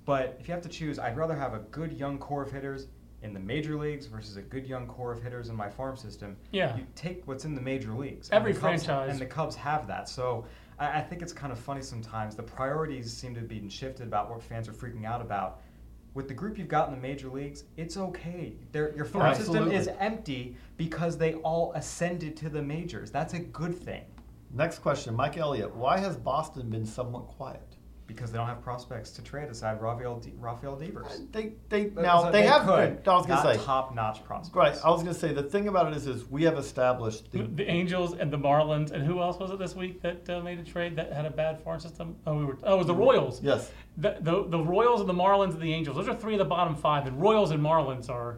[0.06, 2.88] But if you have to choose, I'd rather have a good young core of hitters
[3.24, 6.38] in the major leagues versus a good young core of hitters in my farm system.
[6.52, 6.76] Yeah.
[6.78, 8.30] You take what's in the major leagues.
[8.32, 10.08] Every and the Cubs- franchise- and the Cubs have that.
[10.08, 10.46] So
[10.78, 12.36] I, I think it's kind of funny sometimes.
[12.36, 15.62] The priorities seem to be shifted about what fans are freaking out about.
[16.14, 18.56] With the group you've got in the major leagues, it's okay.
[18.72, 23.12] Their, your farm system is empty because they all ascended to the majors.
[23.12, 24.04] That's a good thing
[24.54, 25.76] Next question, Mike Elliott.
[25.76, 27.77] Why has Boston been somewhat quiet?
[28.08, 31.22] Because they don't have prospects to trade aside Rafael, De- Rafael Devers.
[31.32, 33.12] They they But- now so they, have could, been.
[33.14, 34.56] I was gonna say top-notch prospects.
[34.56, 34.78] right.
[34.84, 37.70] I was gonna say the thing about it is is we have established the the
[37.70, 40.64] Angels and the Marlins, and who else was it this week that uh, made a
[40.64, 42.16] trade that had a bad farm system?
[42.26, 42.58] Oh, we were.
[42.64, 43.44] Oh, it was the Royals.
[43.44, 43.70] yes.
[43.98, 45.98] The, the the Royals and the Marlins and the Angels.
[45.98, 47.04] Those are three of the bottom five.
[47.06, 48.38] The Royals and Marlins are.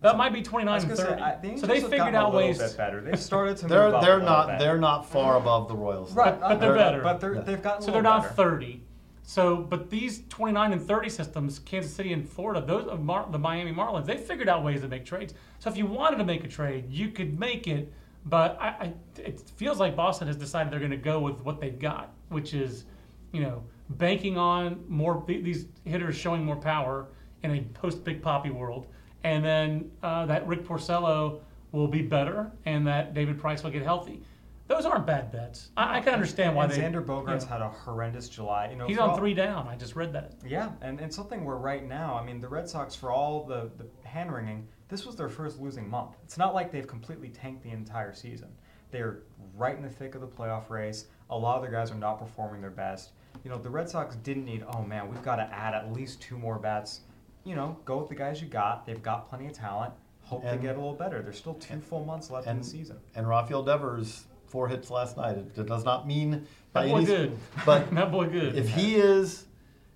[0.00, 1.14] That might be 29 was and 30.
[1.14, 2.58] say, I, the so they have figured out a ways.
[2.58, 3.00] bit better.
[3.00, 3.66] They've started to.
[3.68, 4.58] They're move up they're little not bit.
[4.58, 6.12] they're not far above the Royals.
[6.12, 7.02] right, but they're better.
[7.02, 7.40] But they're, Yeah.
[7.42, 7.82] they've gotten.
[7.82, 8.34] a So they're not better.
[8.34, 8.82] 30.
[9.22, 13.38] So, but these 29 and 30 systems, Kansas City and Florida, those of Mar- the
[13.38, 15.34] Miami Marlins, they figured out ways to make trades.
[15.58, 17.92] So if you wanted to make a trade, you could make it.
[18.24, 21.60] But I, I, it feels like Boston has decided they're going to go with what
[21.60, 22.84] they've got, which is,
[23.32, 27.06] you know, banking on more these hitters showing more power
[27.42, 28.86] in a post Big Poppy world,
[29.24, 31.40] and then uh, that Rick Porcello
[31.72, 34.22] will be better, and that David Price will get healthy.
[34.72, 35.70] Those aren't bad bets.
[35.76, 36.78] I, I can understand why and they.
[36.78, 37.48] Xander Bogaerts yeah.
[37.48, 38.70] had a horrendous July.
[38.70, 39.68] You know, He's on all- three down.
[39.68, 40.34] I just read that.
[40.46, 43.70] Yeah, and, and something where right now, I mean, the Red Sox, for all the,
[43.76, 46.16] the hand wringing, this was their first losing month.
[46.24, 48.48] It's not like they've completely tanked the entire season.
[48.90, 49.20] They're
[49.56, 51.06] right in the thick of the playoff race.
[51.30, 53.10] A lot of their guys are not performing their best.
[53.44, 56.20] You know, the Red Sox didn't need, oh man, we've got to add at least
[56.20, 57.00] two more bats.
[57.44, 58.86] You know, go with the guys you got.
[58.86, 59.94] They've got plenty of talent.
[60.24, 61.22] Hope And- they get a little better.
[61.22, 62.98] There's still two full months left in the season.
[63.14, 65.38] and Rafael Devers four hits last night.
[65.38, 67.38] It, it does not mean by That boy any good.
[67.66, 68.54] but that boy good.
[68.54, 69.46] if he is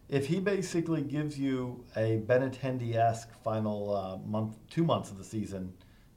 [0.09, 5.73] if he basically gives you a Benintendi-esque final uh, month two months of the season,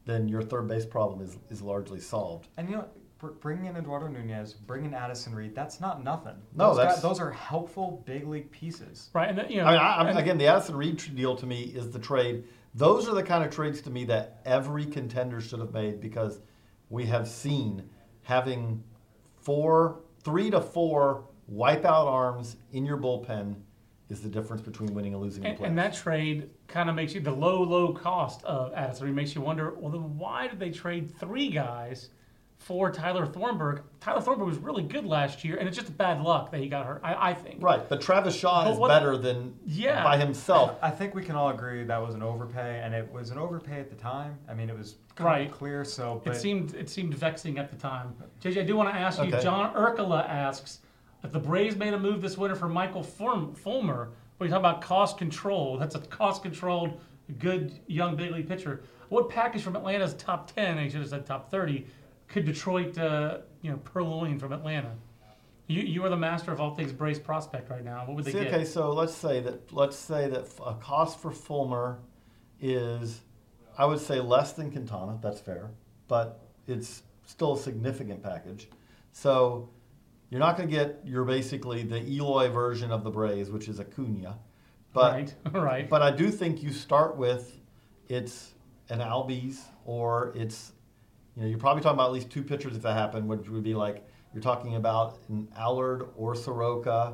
[0.05, 2.47] then your third base problem is, is largely solved.
[2.57, 2.85] And you know,
[3.41, 6.35] bringing in Eduardo Nunez, bringing in Addison Reed, that's not nothing.
[6.55, 9.09] No, those, that's- guys, those are helpful big league pieces.
[9.13, 11.35] right, and then, you know, I mean, I, I'm, and- again, the Addison Reed deal
[11.35, 12.43] to me is the trade.
[12.75, 16.39] Those are the kind of trades to me that every contender should have made because
[16.89, 17.89] we have seen
[18.29, 18.83] having
[19.41, 23.55] four, three to four wipeout arms in your bullpen
[24.07, 27.15] is the difference between winning and losing in and, and that trade kind of makes
[27.15, 29.73] you the low, low cost of Addison makes you wonder.
[29.73, 32.09] Well, then why did they trade three guys
[32.59, 33.81] for Tyler Thornburg?
[34.01, 36.85] Tyler Thornburg was really good last year, and it's just bad luck that he got
[36.85, 37.01] hurt.
[37.03, 37.63] I, I think.
[37.63, 40.03] Right, but Travis Shaw But is what- better than Yeah.
[40.03, 40.77] by himself.
[40.81, 43.79] I think we can all agree that was an overpay, and it was an overpay
[43.79, 44.37] at the time.
[44.47, 45.49] I mean, it was kind Right.
[45.49, 45.83] of clear.
[45.85, 48.13] So, but It seemed it seemed vexing at the time.
[48.41, 49.31] JJ, I do want to ask you.
[49.39, 50.79] John Urkala asks
[51.23, 54.09] if the Braves made a move this winter for Michael Fulm- Fulmer.
[54.37, 55.77] We talk about cost control.
[55.77, 56.99] That's a cost controlled,
[57.39, 58.83] good young big league pitcher.
[59.09, 60.77] What package from Atlanta's top ten?
[60.77, 61.87] I should have said top thirty.
[62.29, 64.95] Could Detroit, uh, you know, purloin from Atlanta?
[65.67, 68.05] You you are the master of all things Braves prospect right now.
[68.05, 68.53] What would they See, get?
[68.53, 71.99] okay, so let's say that let's say that a cost for Fulmer
[72.59, 73.21] is,
[73.77, 75.19] I would say less than Quintana.
[75.21, 75.69] That's fair,
[76.07, 78.67] but it's still a significant package.
[79.11, 79.69] So
[80.29, 83.79] you're not going to get your basically the Eloy version of the Braves, which is
[83.79, 84.37] Acuna,
[84.93, 85.89] but right, right.
[85.89, 87.59] but I do think you start with
[88.07, 88.53] it's
[88.89, 90.71] an Albies or it's
[91.39, 93.63] you know you're probably talking about at least two pitchers if that happened, which would
[93.63, 97.13] be like you're talking about an Allard or Soroka.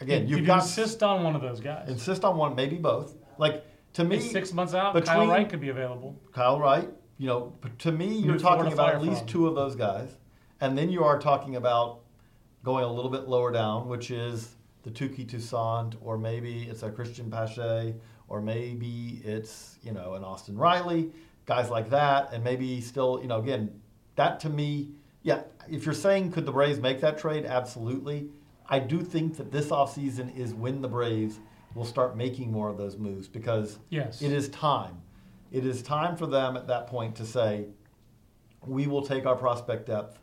[0.00, 1.88] Again, you've got insist on one of those guys.
[1.88, 3.16] insist on one, maybe both.
[3.36, 5.04] Like to me, It's six months out.
[5.04, 6.14] Kyle Wright could be available.
[6.32, 6.88] Kyle Wright.
[7.18, 9.26] You know, to me, you're Move talking about at least from.
[9.28, 10.16] two of those guys,
[10.60, 12.02] and then you are talking about
[12.62, 16.90] going a little bit lower down, which is the Touki Toussaint, or maybe it's a
[16.90, 17.96] Cristian Pache,
[18.28, 21.10] or maybe it's you know an Austin Riley,
[21.48, 23.80] guys like that, and maybe still you know again
[24.16, 24.90] that to me,
[25.22, 25.42] yeah.
[25.68, 28.28] If you're saying could the Braves make that trade, absolutely.
[28.68, 31.40] I do think that this offseason is when the Braves
[31.74, 34.20] will start making more of those moves because Yes.
[34.22, 35.00] it is time.
[35.52, 37.66] It is time for them at that point to say,
[38.66, 40.18] we will take our prospect depth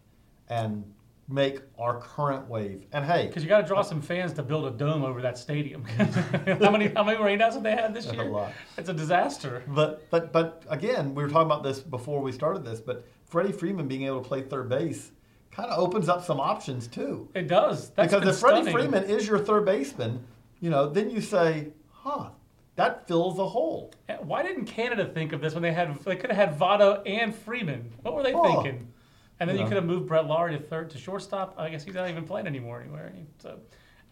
[0.50, 0.84] and
[1.28, 2.86] make our current wave.
[2.94, 5.38] And hey, Because you got to draw some fans to build a dome over that
[5.38, 5.84] stadium.
[5.86, 8.26] how many how many rainouts have they had this A year?
[8.26, 8.52] lot.
[8.78, 9.64] It's a disaster.
[9.68, 12.80] But but but again, we were talking about this before we started this.
[12.80, 15.12] But Freddie Freeman being able to play third base
[15.52, 17.28] kind of opens up some options too.
[17.34, 17.90] It does.
[17.92, 18.74] That's because if Freddie stunning.
[18.92, 20.24] Freeman is your third baseman,
[20.60, 22.30] you know, then you say, huh,
[22.76, 23.92] that fills a hole.
[24.20, 27.34] Why didn't Canada think of this when they had they could have had Votto and
[27.34, 27.92] Freeman?
[28.04, 28.62] What were they Oh.
[28.62, 28.92] thinking?
[29.40, 31.56] And then you could have moved Brett Lawrie to third to shortstop.
[31.58, 33.12] I guess he's not even playing anymore anywhere.
[33.40, 33.60] So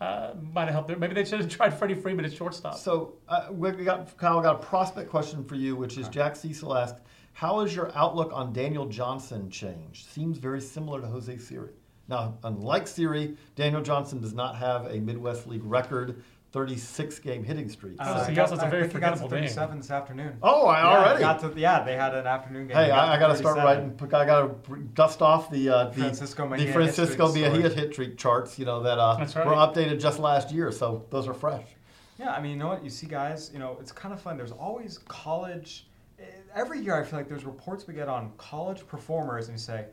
[0.02, 0.88] uh, might have helped.
[0.90, 0.98] There.
[0.98, 2.76] Maybe they should have tried Freddie Freeman at shortstop.
[2.76, 6.36] So uh, we we got Kyle got a prospect question for you, which is Jack
[6.36, 6.98] Cecil asked,
[7.32, 10.10] "How has your outlook on Daniel Johnson changed?
[10.10, 11.72] Seems very similar to Jose Siri."
[12.10, 16.22] Now, unlike Siri, Daniel Johnson does not have a Midwest League record
[16.54, 17.96] 36 game hitting streak.
[18.00, 19.16] Oh, So- so I he got- also has a I very think he got to
[19.18, 19.48] forgettable name.
[19.50, 20.38] 37 this afternoon.
[20.44, 21.20] oh, I Yeah, already.
[21.20, 22.78] got to, yeah, they had an afternoon game.
[22.78, 24.00] Hey, got I, I got to start writing.
[24.02, 27.70] I got to dust off the uh, the Francisco the Mejia hit Francisco streak Mejia
[27.72, 27.86] story.
[27.86, 28.60] hit streak charts.
[28.60, 29.36] You know that uh, right.
[29.48, 31.66] were updated just last year, so those are fresh.
[32.20, 32.84] Yeah, I mean, you know what?
[32.84, 34.38] You see guys, you know, it's kind of fun.
[34.38, 35.88] There's always college.
[36.20, 39.62] eh, Every year, I feel like there's reports we get on college performers, and you
[39.64, 39.86] say,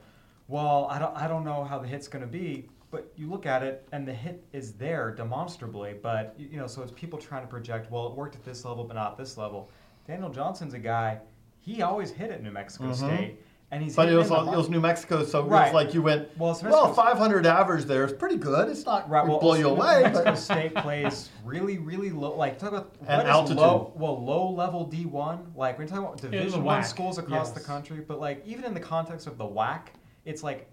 [0.46, 2.68] well, I don't, I don't know how the hit's going to be.
[2.90, 5.94] But you look at it, and the hit is there demonstrably.
[6.00, 8.84] But, you know, so it's people trying to project, well, it worked at this level,
[8.84, 9.70] but not this level.
[10.06, 11.20] Daniel Johnson's a guy,
[11.60, 13.36] he always hit at New Mexico State.
[13.72, 14.02] And he's Mm-hmm.
[14.02, 15.72] But it was, the it was New Mexico, so Right.
[15.72, 18.68] like you went, Well, well, 500 average there is pretty good.
[18.68, 22.34] It's not Right, well, blow you away, Mexico but State plays really, really low.
[22.36, 23.58] Like talk about And what is altitude.
[23.58, 23.92] low.
[23.94, 25.52] Well, low level D one.
[25.54, 27.58] Like we're talking about Division one schools across yes.
[27.58, 29.82] the country, but like even in the context of the WAC,
[30.24, 30.68] it's like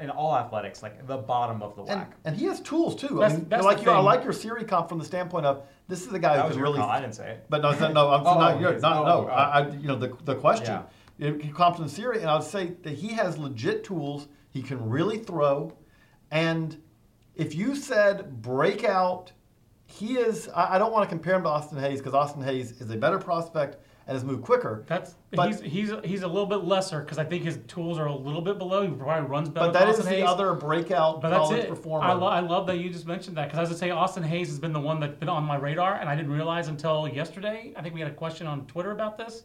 [0.00, 1.90] in all athletics, like the bottom of the WAC.
[1.90, 3.08] and, and he has tools too.
[3.08, 5.46] That's- I mean, that's like the you, I like your Siri comp from the standpoint
[5.46, 6.78] of this is the guy that who was can really.
[6.78, 6.88] call.
[6.88, 7.46] I didn't say it.
[7.48, 8.82] But no, no, no I'm Oh, not yours.
[8.82, 9.32] Not, Oh, no, oh.
[9.32, 10.80] I, I, you know, the, the question.
[11.18, 11.32] Yeah.
[11.40, 14.28] He comps in Siri, and I would say that he has legit tools.
[14.50, 15.72] He can really throw,
[16.30, 16.80] and
[17.34, 19.32] if you said breakout,
[19.86, 20.48] he is.
[20.48, 22.96] I, I don't want to compare him to Austin Hays because Austin Hays is a
[22.96, 24.84] better prospect and has moved quicker.
[24.86, 28.06] That's But- he's he's he's a little bit lesser because I think his tools are
[28.06, 28.82] a little bit below.
[28.82, 29.66] He probably runs better.
[29.66, 30.28] But than that is Austin the Hays.
[30.28, 31.68] other breakout But that's college it.
[31.68, 32.06] performer.
[32.06, 33.90] I, lo- I love that you just mentioned that because I was going to say
[33.90, 36.68] Austin Hays has been the one that's been on my radar, and I didn't realize
[36.68, 37.72] until yesterday.
[37.76, 39.44] I think we had a question on Twitter about this,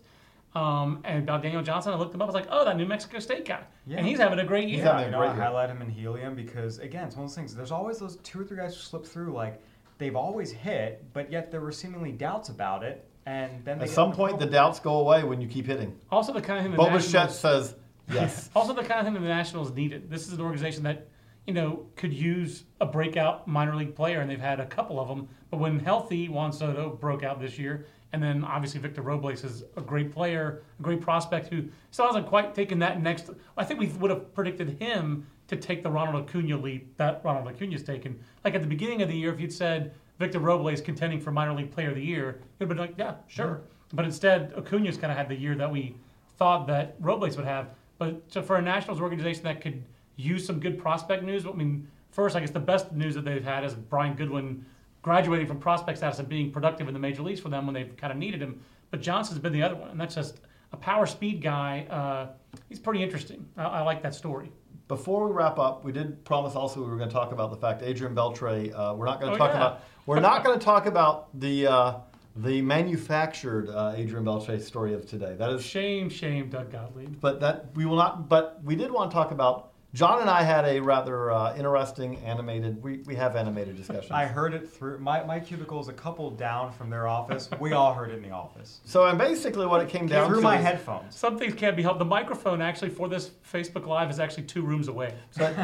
[0.55, 1.93] um, and about Daniel Johnson.
[1.93, 2.25] I looked him up.
[2.25, 3.97] I was like, oh, that New Mexico State guy, Yeah.
[3.97, 4.77] and he's having a great year.
[4.77, 5.35] He's having you know, I year.
[5.35, 7.55] highlight him in helium because again, it's one of those things.
[7.55, 9.33] There's always those two or three guys who slip through.
[9.33, 9.61] Like
[9.99, 14.13] they've always hit, but yet there were seemingly doubts about it, and then At some
[14.13, 15.99] point, the doubts go away when you keep hitting.
[16.09, 17.75] Also, the kind of thing the Bo Nationals, says
[18.09, 18.49] yes.
[18.55, 20.09] also the kind of thing that the Nationals needed.
[20.09, 21.09] This is an organization that
[21.45, 25.09] you know could use a breakout minor league player, and they've had a couple of
[25.09, 25.27] them.
[25.51, 29.65] But when healthy, Juan Soto broke out this year, and then obviously Victor Robles is
[29.75, 33.29] a great player, a great prospect who still hasn't quite taken that next.
[33.57, 37.53] I think we would have predicted him to take the Ronald Acuna leap that Ronald
[37.53, 38.21] Acuna's taken.
[38.45, 41.53] Like at the beginning of the year, if you'd said Victor Robles contending for minor
[41.53, 43.62] league player of the year, you'd have been like, yeah, sure.
[43.93, 45.95] But instead, Acuna's kind of had the year that we
[46.38, 47.69] thought that Robles would have.
[47.97, 49.84] But so for a Nationals organization that could
[50.15, 53.43] use some good prospect news, I mean, first, I guess the best news that they've
[53.43, 54.65] had is Brian Goodwin
[55.01, 57.95] graduating from prospect status and being productive in the major leagues for them when they've
[57.95, 58.62] kind of needed him.
[58.91, 60.41] But Johnson's been the other one, and that's just
[60.73, 61.86] a power speed guy.
[61.89, 63.47] Uh, he's pretty interesting.
[63.56, 64.51] I, I like that story.
[64.88, 67.58] Before we wrap up, we did promise also we were going to talk about the
[67.58, 68.71] fact Adrian Beltre.
[68.73, 69.58] Uh, we're not going to Oh, talk yeah.
[69.58, 69.82] about.
[70.06, 71.93] We're not going to talk about the uh,
[72.38, 75.36] the manufactured uh, Adrian Beltre story of today.
[75.38, 77.19] That is, Shame, shame, Doug Gottlieb.
[77.19, 78.30] but that we will not.
[78.30, 79.71] But we did want to talk about.
[79.93, 82.84] John and I had a rather uh, interesting animated.
[82.84, 84.12] We, we have animated discussions.
[84.12, 87.50] I heard it through my, my cubicle is a couple down from their office.
[87.60, 88.82] We all heard it in the office.
[88.86, 91.15] so, and basically, what it came down through to my is- headphones.
[91.15, 92.00] Some things can't be helped.
[92.00, 95.15] The microphone actually for this Facebook Live is actually two rooms away.
[95.38, 95.56] But,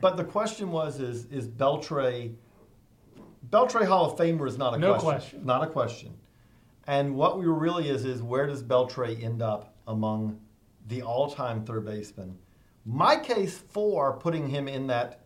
[0.00, 2.34] but the question was: Is is Beltray
[3.50, 5.08] Beltre Hall of Famer is not a No question.
[5.08, 5.46] question.
[5.46, 6.14] Not a question.
[6.86, 10.40] And what we were really is is where does Beltre end up among
[10.86, 12.38] the all-time third baseman?
[12.90, 15.20] My case for putting him in that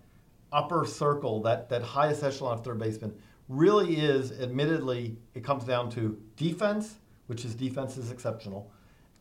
[0.51, 3.15] upper circle, that that highest echelon of third baseman,
[3.49, 6.97] really is admittedly it comes down to defense,
[7.29, 8.73] which his defense is exceptional,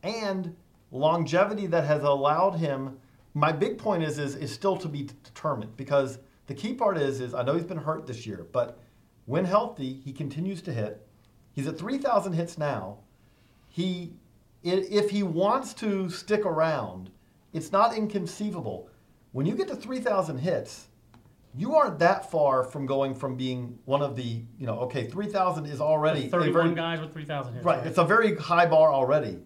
[0.02, 0.56] and
[0.90, 2.98] longevity that has allowed him.
[3.32, 7.20] My big point is is is still to be determined because the key part is
[7.20, 8.80] is I know he's been hurt this year, but
[9.26, 11.06] when healthy, he continues to hit.
[11.52, 12.98] He's at 3,000 hits now.
[13.68, 14.14] He,
[14.64, 17.10] if he wants to stick around,
[17.52, 18.88] it's not inconceivable.
[19.32, 20.88] When you get to 3,000 hits,
[21.54, 25.66] you aren't that far from going from being one of the, you know, okay, 3,000
[25.66, 27.64] is already a 31 very- guys with 3,000 hits.
[27.64, 29.38] Right, it's a very high bar already.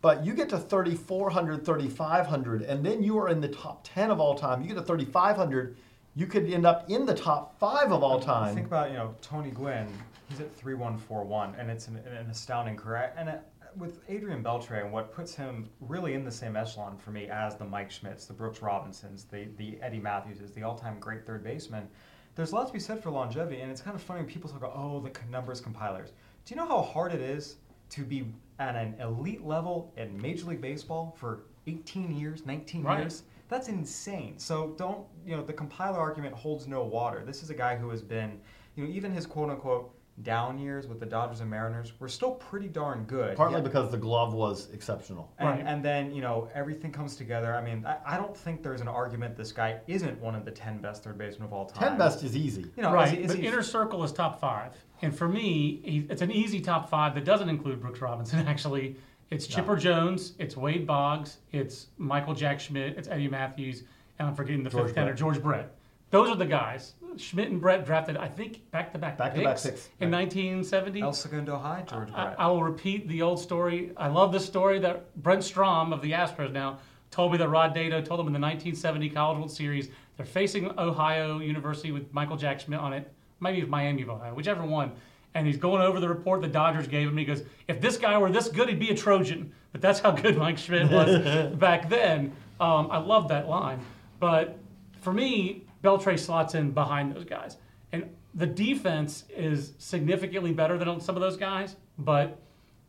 [0.00, 4.18] But you get to 3,400, 3,500, and then you are in the top 10 of
[4.18, 4.62] all time.
[4.62, 5.76] You get to 3,500,
[6.14, 8.54] you could end up in the top five of all time.
[8.54, 9.86] Think about you know Tony Gwynn.
[10.28, 13.12] He's at three one four one, and it's an, an astounding career.
[13.16, 13.42] And it,
[13.76, 17.56] with Adrian Beltre, and what puts him really in the same echelon for me as
[17.56, 21.88] the Mike Schmidts, the Brooks Robinsons, the the Eddie Mathewses, the all-time great third baseman.
[22.34, 24.48] There's a lot to be said for longevity, and it's kind of funny when people
[24.48, 26.10] talk about oh the numbers compilers.
[26.44, 27.56] Do you know how hard it is
[27.90, 28.26] to be
[28.58, 33.00] at an elite level in Major League Baseball for 18 years, 19 Right.
[33.00, 33.24] years?
[33.48, 34.38] That's insane.
[34.38, 37.24] So don't, you know, the compiler argument holds no water.
[37.24, 38.40] This is a guy who has been,
[38.76, 39.92] you know, even his quote unquote
[40.22, 43.36] down years with the Dodgers and Mariners were still pretty darn good.
[43.36, 43.62] Partly Yeah.
[43.62, 45.32] because the glove was exceptional.
[45.38, 45.62] And, Right.
[45.66, 47.54] and then, you know, everything comes together.
[47.54, 50.50] I mean, I, I don't think there's an argument this guy isn't one of the
[50.50, 51.90] 10 best third basemen of all time.
[51.90, 52.66] 10 best is easy.
[52.76, 55.80] You know, right, is is but he- inner circle is top five, and for me,
[55.84, 58.40] he, it's an easy top five that doesn't include Brooks Robinson.
[58.46, 58.96] Actually,
[59.30, 63.84] it's Chipper Jones, it's Wade Boggs, it's Michael Jack Schmidt, it's Eddie Mathews,
[64.18, 65.74] and I'm forgetting the George fifth tenor, George Brett.
[66.10, 66.94] Those are the guys.
[67.16, 70.20] Schmidt and Brett drafted, I think, back to back Back-to-back picks picks, in right.
[70.20, 71.00] 1970.
[71.00, 72.40] El Segundo High, George I, Brett.
[72.40, 73.90] I will repeat the old story.
[73.96, 76.78] I love this story that Brent Strom of the Astros now
[77.10, 80.70] told me that Rod Dedeaux told him in the 1970 College World Series they're facing
[80.78, 83.10] Ohio University with Michael Jack Schmidt on it.
[83.40, 84.92] Maybe it's Miami of Ohio, whichever one.
[85.34, 87.16] And he's going over the report the Dodgers gave him.
[87.16, 90.10] He goes, "If this guy were this good, he'd be a Trojan." But that's how
[90.10, 92.32] good Mike Schmidt was back then.
[92.60, 93.80] Um, I love that line.
[94.18, 94.58] But
[95.00, 97.56] for me, Beltre slots in behind those guys.
[97.92, 102.38] And the defense is significantly better than some of those guys, but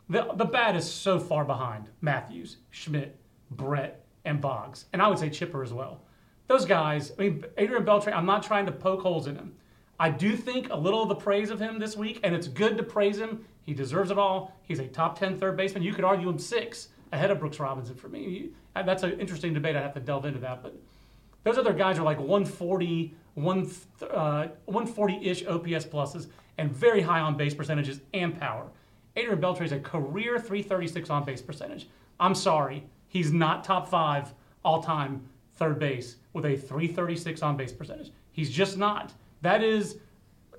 [0.10, 3.18] the, the bat is so far behind Mathews, Schmidt,
[3.50, 4.86] Brett, and Boggs.
[4.94, 6.02] And I would say Chipper as well.
[6.48, 9.56] Those guys, I mean, Adrian Beltre, I'm not trying to poke holes in him.
[10.00, 12.76] I do think a little of the praise of him this week, and it's good
[12.78, 13.46] to praise him.
[13.64, 14.58] He deserves it all.
[14.64, 15.84] He's a top 10 third baseman.
[15.84, 18.50] You could argue him six ahead of Brooks Robinson for me.
[18.74, 19.76] That's an interesting debate.
[19.76, 20.64] I'd have to delve into that.
[20.64, 20.76] But
[21.44, 23.70] those other guys are like 140, one,
[24.02, 26.28] uh, 140-ish OPS pluses
[26.58, 28.68] and very high on base percentages and power.
[29.16, 31.88] Adrian Beltre is a career 336 on base percentage.
[32.20, 34.34] I'm sorry, he's not top five
[34.64, 38.12] all time third base with a 336 on base percentage.
[38.32, 39.14] He's just not.
[39.42, 39.98] That is,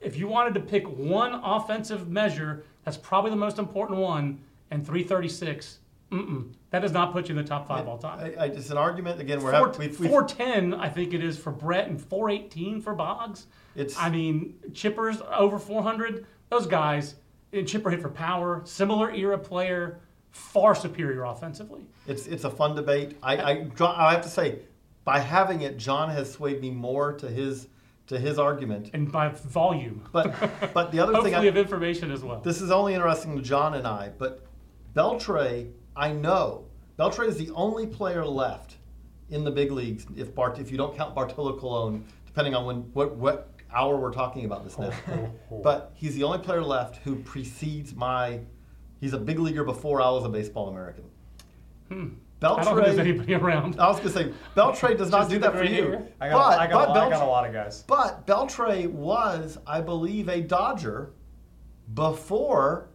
[0.00, 4.84] if you wanted to pick one offensive measure, that's probably the most important one, and
[4.84, 5.78] 336.
[6.12, 6.52] Mm-mm.
[6.70, 8.20] That does not put you in the top five all time.
[8.38, 9.78] I, I, it's an argument, again, we're Four, having.
[9.80, 13.46] we've- we've- 410, I think it is for Brett, and 418 for Boggs.
[13.74, 16.26] It's- I mean, Chipper's over 400.
[16.50, 17.14] Those guys,
[17.52, 20.00] and Chipper hit for power, similar era player,
[20.30, 21.82] far superior offensively.
[22.06, 23.16] It's it's a fun debate.
[23.22, 24.60] I, I I have to say,
[25.04, 27.68] by having it, John has swayed me more to his
[28.08, 28.90] to his argument.
[28.94, 30.34] And by volume, But
[30.74, 32.40] but the other thing hopefully I, of information as well.
[32.40, 34.44] this is only interesting to John and I, but
[34.94, 36.64] Beltre, I know
[36.98, 38.76] Beltre is the only player left
[39.30, 42.76] in the big leagues if Bart if you don't count Bartolo Colon, depending on when
[42.92, 44.92] what what hour we're talking about this now.
[45.62, 48.40] but he's the only player left who precedes my.
[49.00, 51.04] He's a big leaguer before I was a baseball American.
[51.88, 52.08] Hmm.
[52.44, 53.78] I don't think there's anybody around.
[53.78, 55.76] I was gonna say Beltre does not do that for right you.
[55.76, 56.08] here.
[56.20, 57.84] I got, but, I, got, but I got a lot of guys.
[57.86, 61.12] but Beltre was, I believe, a Dodger
[61.94, 62.88] before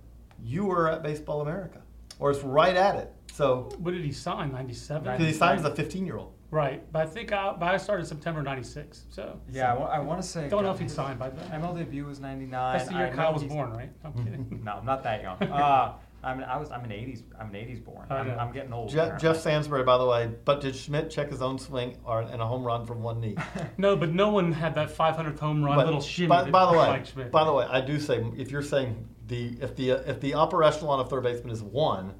[0.43, 1.81] you were at Baseball America,
[2.19, 3.13] or it's right at it.
[3.33, 4.51] So What did he sign?
[4.51, 5.03] 97?
[5.03, 6.33] because he signed as a 15-year-old.
[6.49, 6.81] Right.
[6.93, 9.05] But I think I, but I started September 96.
[9.09, 10.47] So Yeah, I, want to say.
[10.47, 11.61] don't know if he'd signed by then.
[11.61, 12.49] ML debut was '99.
[12.77, 13.91] That's the year I Kyle was born, right?
[14.05, 14.61] I'm kidding.
[14.63, 15.43] No, I'm not that young.
[15.43, 16.71] Uh, I'm, I was.
[16.71, 17.23] I'm an '80s.
[17.39, 18.07] I'm an '80s born.
[18.09, 18.39] I I'm.
[18.39, 18.89] I'm getting old.
[18.89, 19.29] Jeff, apparently.
[19.33, 22.45] Jeff Sansbury, by the way, but did Schmidt check his own swing or, and a
[22.47, 23.35] home run from one knee?
[23.77, 26.27] No, but no one had that 500th home run, But- little shimmy.
[26.29, 29.07] by, by the way, Mike Schmidt by the way, I do say if you're saying
[29.27, 32.13] the if the if the upper echelon of third baseman is one,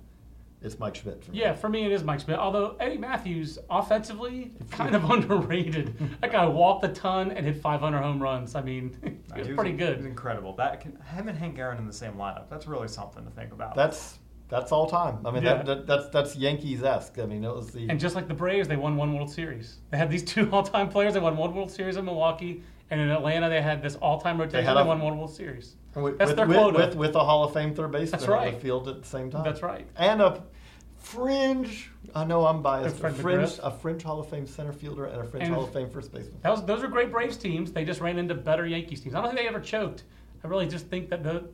[0.62, 1.24] it's Mike Schmidt.
[1.24, 1.40] For me.
[1.40, 2.40] Yeah, for me it is Mike Schmidt.
[2.40, 5.96] Although Eddie Mathews, offensively, kind of underrated.
[6.22, 8.56] That guy walked a ton and hit 500 home runs.
[8.56, 8.98] I mean,
[9.34, 10.06] he was He pretty He was good.
[10.06, 10.54] incredible.
[10.56, 12.50] That can, him and Hank Aaron in the same lineup.
[12.50, 13.76] That's really something to think about.
[13.76, 15.20] That's that's all time.
[15.26, 15.56] I mean, Yeah.
[15.62, 17.20] that, that, that's that's Yankees esque.
[17.20, 19.80] I mean, it was the And just like the Braves, they won one World Series.
[19.92, 21.14] They had these two all-time players.
[21.14, 24.66] They won one World Series in Milwaukee, and in Atlanta they had this all-time rotation.
[24.66, 25.76] had They, a- won one World Series.
[26.04, 26.78] With, That's with, their quota.
[26.78, 29.30] with with a Hall of Fame third baseman That's on the field at the same
[29.30, 29.44] time.
[29.44, 29.88] That's right.
[29.96, 30.44] And a
[30.98, 31.92] fringe.
[32.16, 33.04] I know I'm biased.
[33.04, 35.74] A fringe, a fringe Hall of Fame center fielder and a fringe And- Hall of
[35.74, 36.40] Fame first baseman.
[36.44, 37.72] Was, those are great Braves teams.
[37.72, 39.16] They just ran into better Yankees teams.
[39.16, 40.04] I don't think they ever choked.
[40.44, 41.50] I really just think that the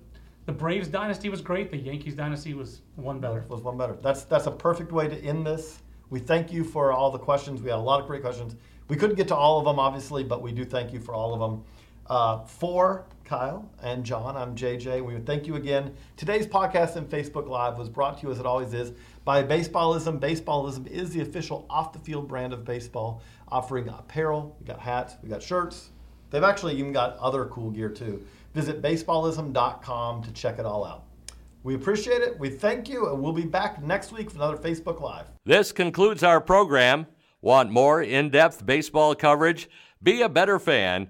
[0.46, 1.72] the Braves dynasty was great.
[1.72, 3.46] The Yankees dynasty was one better.
[3.48, 3.98] Was one better.
[4.02, 5.80] That's that's a perfect way to end this.
[6.10, 7.62] We thank you for all the questions.
[7.62, 8.56] We had a lot of great questions.
[8.89, 11.34] We couldn't get to all of them, obviously, but we do thank you for all
[11.34, 11.64] of them.
[12.08, 15.04] Uh, for Kyle and John, I'm JJ.
[15.04, 15.95] We thank you again.
[16.18, 18.91] Today's podcast and Facebook Live was brought to you, as it always is,
[19.24, 20.20] by Baseballism.
[20.20, 24.56] Baseballism is the official off the field brand of baseball, offering apparel.
[24.60, 25.89] We got hats, we got shirts.
[26.30, 28.26] They've actually even got other cool gear too.
[28.54, 31.06] Visit baseballism.com to check it all out.
[31.64, 32.38] We appreciate it.
[32.38, 35.28] We thank you, and we'll be back next week for another Facebook Live.
[35.45, 37.08] This concludes our program.
[37.39, 39.70] Want more in depth baseball coverage?
[40.01, 41.10] Be a better fan.